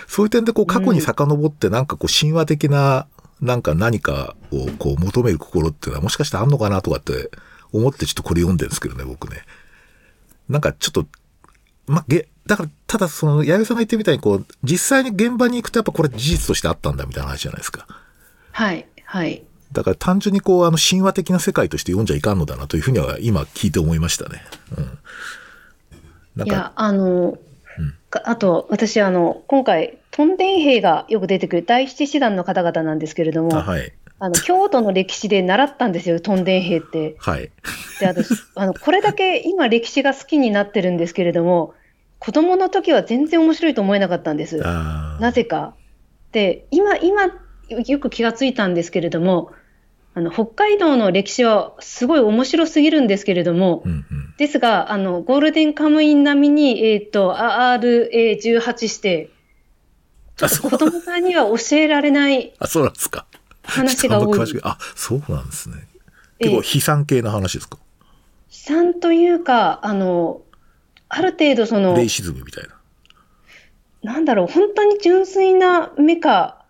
[0.07, 3.07] そういう点でこう過去に遡ってなんかこう神話的な、
[3.41, 7.31] なんか何かをこう求める心っていうのはもしかしてあんのかなとかって
[7.73, 9.41] 思ってちょっとこれ読んでるんですけどね、僕ね。
[10.47, 11.07] なんかちょっと、
[11.87, 17.87] ま、げ、だから、ただその、弥生さんが言ってみたいにこう、実際に現場に行くとやっぱこれ事実としてあったんだみたいな話じゃないですか。
[18.51, 18.87] はい。
[19.15, 19.43] はい。
[19.71, 24.41] だから単純にこう、あの、神話的な世界として読んじゃいかんのだなというふうには今聞いて思いましたね。
[26.37, 26.45] うん。
[26.45, 27.37] いや、あの、
[28.09, 33.93] かあと、私、あの、今回、トンデン兵がよく出てくる第七師団の方々なんですけれども、あはい。
[34.19, 37.15] あの、京都の歴史で習ったんですよ、トンデン兵って。
[37.23, 37.51] はい。
[38.01, 41.73] で、私、あの、これだけ今歴史が好きになってるんですけれども、
[42.19, 44.57] 子供の時は全然面白いと思えなかったんです。
[44.57, 45.73] なぜか。
[46.33, 47.29] で、今、今、
[47.69, 49.51] よく気がついたんですけれども、
[50.13, 54.33] あの、北海道の歴史はすごい面白すぎるんですけれども、うんうん。
[54.37, 59.29] ですが、あの、ゴールデンカムイン並みに、えっ、と、RA18 して、
[60.37, 63.25] ちょっと子供さんには教えられない あ、そうなんですか。
[63.63, 64.53] 話が詳し。
[64.53, 65.75] くあ、そうなんですね。
[66.39, 67.77] ええ結構悲惨系な話ですか？
[67.77, 67.81] 悲
[68.49, 70.41] 惨というか、あの、
[71.07, 74.13] ある程度そのレ、イシズムみたいな。
[74.13, 76.64] なんだろう、本当に純粋な目か、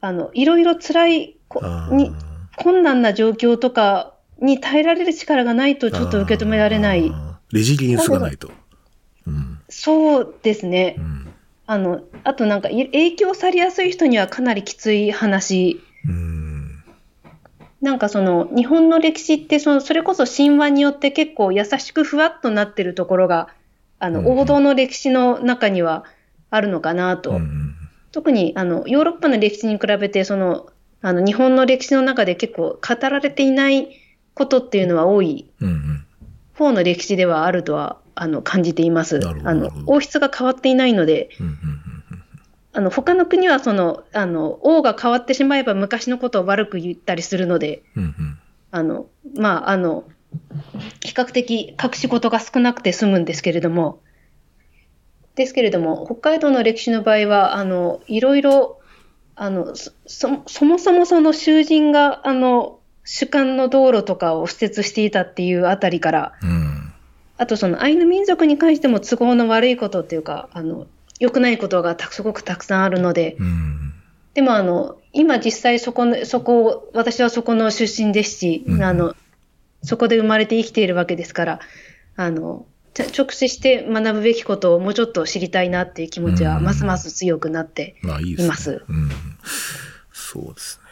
[0.00, 2.12] あの、いろいろ辛いこあに
[2.56, 7.12] 困難な状況とかに耐えられる力がないとちょっと受け止められない。
[7.52, 8.50] レジリエンスがないと。
[9.26, 9.58] うん。
[9.68, 11.00] そうですねう。
[11.00, 11.34] ん。
[11.66, 15.80] あの、あとなんかい影響されやすい人にはかなりきつい話。
[16.06, 16.84] うん。
[17.80, 23.48] なんかその日本の歴史ってそのそれこそ神話によって結構優しくふわっとなってるところが
[24.00, 26.04] あの王道の歴史の中には
[26.50, 27.32] あるのかなと。
[27.32, 27.67] うん。
[28.12, 30.68] 特にあのヨーロッパの歴史に比べてその
[31.00, 33.88] あの日本の歴史の中で結構語られていない
[34.34, 35.50] ことっていうのは多い。
[36.54, 39.20] 方の歴史ではあるとはあの感じています。
[39.44, 41.30] あの王室が変わっていないので。
[42.74, 48.04] あの他の国はそのあの王が変わってしまえば昔のことを悪く言ったりするので、うん。
[48.04, 48.38] うん。
[48.70, 50.04] あのまああの
[51.00, 54.00] 比較的隠し事が少なくて済むんですけれども、
[55.38, 58.78] ですけれども北海道の歴史の場合はあのいろいろ
[59.34, 62.78] あのそそそもそもその囚人があの
[63.10, 66.92] 主幹の道路とかを敷設していたっていうあたりから、うん。
[67.38, 70.86] あとそのアイヌ民族に関しても都合の悪いことっていうか、あの、
[71.18, 73.94] 良くないことがたすごくたくさんあるので、うん。
[74.34, 79.14] でもあの、今実際そこの、そこ、私はそこの出身ですし、うんあの、
[79.82, 81.60] そこで生まれて生きているわけですから、
[82.16, 82.66] あの、
[83.04, 88.84] 直視して学ぶべきことをもうちょっと知りたいなっていう気持ちはうんますます強くなってまあいます。
[88.88, 89.10] うん。
[90.12, 90.88] そうですね。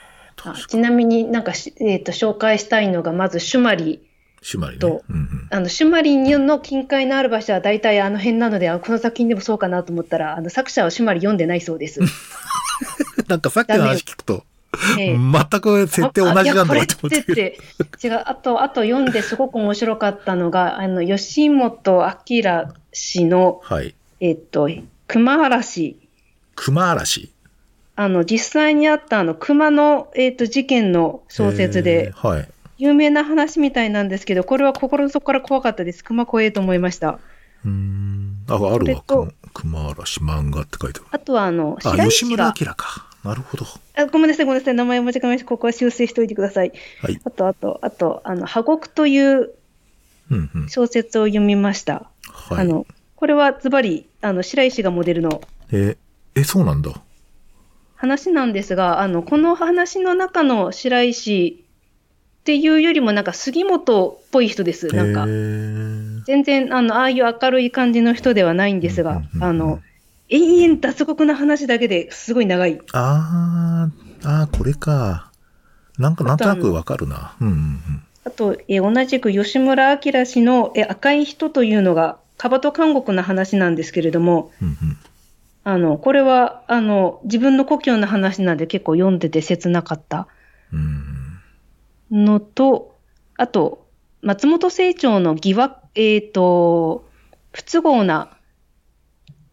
[0.69, 4.03] ちなみになんかし、えっ、と、紹介したいのが、まず、シュマリ。
[4.43, 5.03] シュマリねと。
[5.09, 5.49] うんうん。
[5.51, 12.01] あの、シュマリの近海のある場所は大体あの辺なので、あこの作品でもそうかなと思ったら、あの、作者はシュマリ読んでないそうです。
[13.27, 14.45] なんかさっきの話聞くと、
[14.99, 17.59] ええ全く設定同じなんだと思ってって
[18.03, 18.23] 違う。
[18.27, 22.43] あと、あと読んですごく面白かったのが、あの、吉本明
[22.93, 23.95] 氏の、はい。
[24.21, 24.69] えっと、
[25.07, 25.99] 熊嵐。
[26.55, 27.33] 熊嵐？
[27.97, 32.49] あの、実際にあったあの、熊の、えっと、事件の小説で、えーはい。
[32.79, 36.05] 有名な話みたいなんですけど、これは心の底から怖かったです。
[36.05, 37.19] 熊怖えと思いました。
[37.65, 38.45] うーん。
[38.49, 39.03] あ、あるわ。
[39.55, 41.09] 熊嵐漫画って書いてある。
[41.13, 43.07] あとは、あの、あ、吉村が明か。
[43.27, 43.67] なるほど。
[43.97, 44.75] あごめんなさい、ごめんなさい。
[44.75, 45.45] 名前を間違えました。
[45.47, 46.73] ここは修正しておいてください。
[47.03, 47.21] はい。
[47.25, 49.51] あと、あと、あと、あの、破獄という
[50.31, 50.69] うんうん。
[50.69, 52.11] 小説を読みました。
[52.29, 52.61] はい。
[52.61, 55.41] あの、これはズバリ、あの、白石がモデルの
[55.73, 55.97] え、
[56.35, 56.93] え、そうなんだ。
[57.97, 61.65] 話なんですが、あの、この話の中の白石
[62.41, 64.89] っていうよりも、なんか杉本っぽい人です。
[64.89, 69.81] なんか全然、あの、ああいう明るい感じの人ではないんですがうんうんうん、うんあの、
[70.29, 72.81] 延々脱獄な話だけですごい長い。
[72.93, 75.31] あー、あー、これか。
[75.99, 77.37] なんか、なんとなくわかるな。
[77.41, 77.81] うんうんうん。
[78.25, 84.77] あと、えー同じく吉村明氏の、えー赤い人というのが、カバト監獄の話なんですけれども、うんうん。
[85.65, 90.29] あの、これは、あの、自分の故郷の話なんで結構読んでて切なかった
[90.73, 92.25] うん。
[92.25, 92.97] のと、
[93.37, 93.87] あと、
[94.23, 97.09] 松本清張の疑惑、えっ、と、
[97.53, 98.36] 不都合な、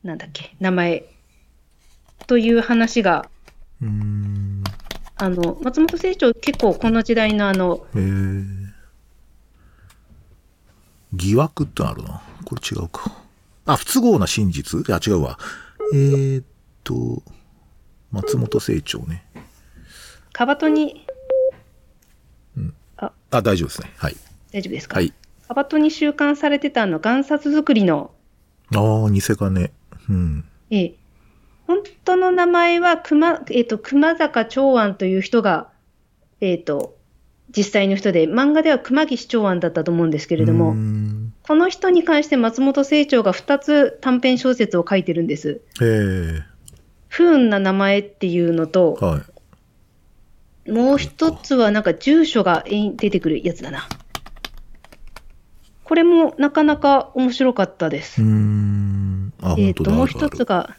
[0.04, 1.06] なんだっけ、名前、
[2.28, 3.30] という話が、
[3.82, 4.64] うーん。
[5.16, 7.86] あの、松本清張結構この時代のあの、
[11.14, 12.22] 疑惑ってのあるな。
[12.44, 13.16] これ違うか。
[13.66, 14.82] あ、不都合な真実？
[14.82, 15.40] いや、違うわ。
[15.94, 16.46] えーっ
[16.84, 17.24] と、
[18.12, 19.26] 松本清張ね。
[20.34, 21.06] カバトに、
[22.98, 23.94] あ、大丈夫ですね。
[23.98, 24.18] はい。
[24.52, 25.14] 大丈夫ですか、はい。
[25.48, 28.12] カバトに収監されてたあの、岩札作りの、
[28.76, 29.72] ああ、偽金。
[30.10, 30.46] うん。
[30.70, 30.96] ええ
[31.68, 35.70] 本当の名前は熊、えっ、と、熊坂長安という人が、
[36.42, 36.98] えっ、と、
[37.56, 45.62] 実際の人で、漫画では熊岸長安だったと思うんですけれども、んこの人に関して松本清張が2つ短編小説を書いてるんです。
[47.10, 49.22] 不運な名前っていうのと、は
[50.66, 50.72] い。
[50.72, 53.88] もう一つはなんか住所が出てくるやつだな。
[55.84, 58.22] これもなかなか面白かったです。
[58.22, 59.03] うーん。
[59.44, 59.98] あ、えっ、と、本当だ。
[59.98, 60.76] もう一つが、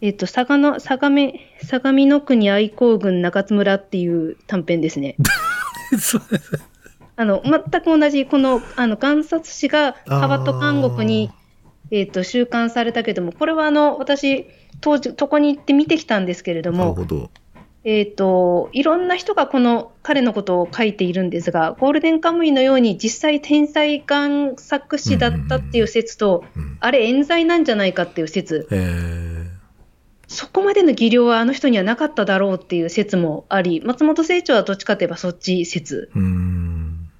[0.00, 5.16] えっ、と、相の、相模、相模の国愛好郡中津村っていう短編ですね。
[7.16, 11.30] あの、全く同じ、この、あの、岩札氏が、あーカバト監獄に、
[11.90, 14.46] えっ、と、収監されたけども、これはあの、私、
[14.80, 17.30] 当時、そこに行って見てきたんですけれども、なるほど。
[17.84, 26.78] えっ、と、いろんな人がこの彼のことを書いているんですが、ゴールデンカムイのように実際天才贋作師だったっていう説と、うん。
[26.80, 29.44] あれ冤罪なんじゃないかっていう説、へえ。
[30.28, 36.10] そこまでの技量はあの人にはなかっただろうっていう説もあり、松本清張はどっちかといえばそっち説。
[36.14, 37.10] うーん。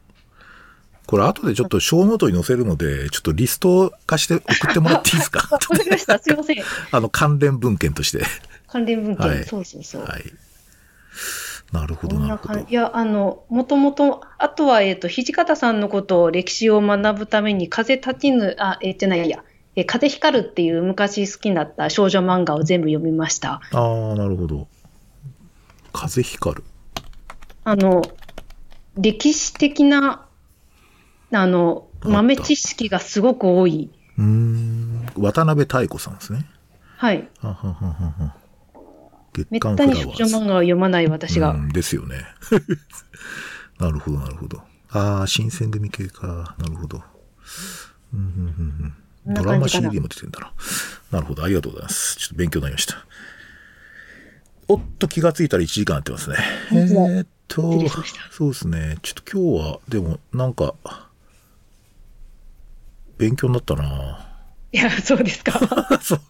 [1.06, 5.46] これ後でちょっと小ノートに載せるので、ちょっとリスト化して送ってもらっていいですか？
[5.52, 6.18] わかりました。
[6.18, 6.56] すいません。
[6.90, 8.24] あの、関連文献として。
[8.68, 9.26] 関連文献。
[9.26, 10.02] はいそうそうそう。
[10.02, 10.24] はい。
[11.72, 12.60] なるほど、なるほど。
[12.60, 12.66] い。
[12.72, 19.42] や、あの、もともと、あとは、えっ、と、土方さんのことを歴史を学ぶために、風立ちぬ、あ、えーじゃないや、
[19.76, 23.60] えー風光るっていう昔好きだった少女漫画を全部読みました。
[23.72, 24.68] ああ、なるほど。
[25.92, 26.64] 風光る。
[27.64, 28.02] あの、
[28.96, 30.26] 歴史的な、
[31.32, 33.90] あの、豆知識がすごく多い。
[34.18, 35.06] うーん。
[35.16, 36.46] 渡辺太子さんですね。
[36.96, 37.28] はい。
[37.40, 38.43] ははははは。
[39.34, 40.36] 月めっ刊たに少女フラワーズ。
[40.36, 41.50] 漫画を読まない私が。
[41.50, 42.24] うん、ですよね。
[43.78, 44.62] なるほど、なるほど。
[44.90, 46.54] ああ、新選組系か。
[46.58, 47.02] なるほど。
[48.12, 48.94] うんうんうん
[49.26, 50.52] ドラマ CD も出てんだな。
[51.10, 52.16] なるほど、ありがとうございます。
[52.16, 53.06] ちょっと勉強になりました。
[54.68, 56.36] おっと、気がついたら1時間やってますね。
[56.72, 57.88] えーっと
[58.30, 58.98] そうですね。
[59.02, 60.74] ちょっと今日は、でも、なんか、
[63.16, 64.26] 勉強になったな
[64.72, 65.58] いや、そうですか。
[66.02, 66.20] そう。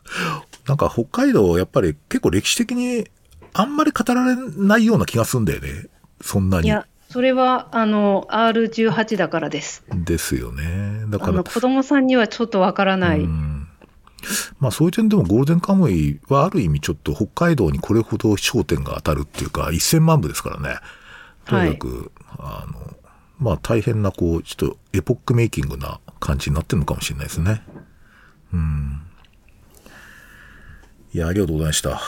[0.66, 3.06] なんか北海道、やっぱり結構歴史的に
[3.52, 5.88] あんまり語られないような気がするんだよね。
[6.20, 6.66] そんなに。
[6.66, 9.84] いや、それは、あの、R18 だからです。
[9.92, 11.04] ですよね。
[11.08, 13.20] だから子供さんにはちょっとわからない。
[13.20, 13.68] うん
[14.58, 20.78] まあそういう点でもゴールデンカムイはある意味ちょっと北海道にこれほど焦点が当たるっていうか1000万部ですからね。
[21.44, 22.96] とにかく、あの、
[23.38, 27.62] まあ大変なこう、ちょっとエポックメイキングな感じになってるのかもしれないですね。
[28.52, 29.02] うん。
[31.14, 32.00] いや、ありがとうございました。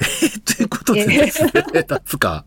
[0.00, 1.50] えということでですね、
[1.88, 2.44] 夏か？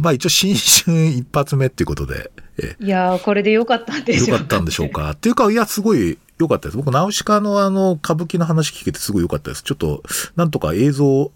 [0.00, 4.34] まあ一応新春一発目っていうことで、えいやー、これでよかったんですよ。
[4.34, 5.10] よかったんでしょうか？
[5.10, 6.76] っていうか、いや、すごい良かったです。
[6.76, 9.62] 僕、ナウシカのあの、歌舞伎の話聞けてすごい良かったです。
[9.62, 10.02] ちょっと、
[10.34, 11.30] なんとか映像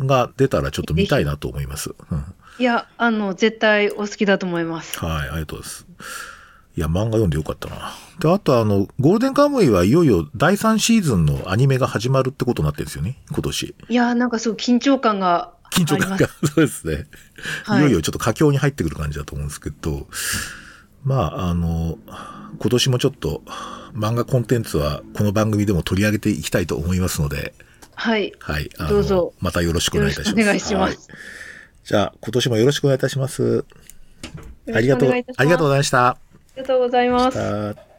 [0.00, 1.94] が出たらちょっと見たいなと思います。
[2.10, 2.24] うん。
[2.58, 4.98] いや、あの、絶対お好きだと思います。
[4.98, 5.86] はい、ありがとうございます。
[6.76, 7.92] いや、漫画読んでよかったな。
[8.20, 13.74] で、あとあの、ゴールデンカムイはいよいよ第3シーズンのアニメが始まるってことになってるんですよね、今年。
[13.88, 15.52] いやー、なんかすごい緊張感が。
[15.72, 17.06] 緊張感が、 そうですね。
[17.64, 20.06] はいいよいよちょっと佳境に入ってくる感じだと思うんですけど、
[21.04, 21.98] まあ、あの、
[22.58, 23.42] 今年もちょっと
[23.94, 27.54] 漫画コンテンツはこの番組でも取り上げていきたいと思いますので、
[27.94, 28.32] はい。
[28.38, 28.70] はい。
[28.88, 30.42] どうぞまたよろしくお願いいたします。
[30.42, 31.08] お願いしますはい
[31.82, 33.64] じゃあ、今年もよろしくお願いいたします。
[34.72, 36.29] ありがとう、願いいたしますありがとうございました。
[36.60, 37.89] ありがとうございます。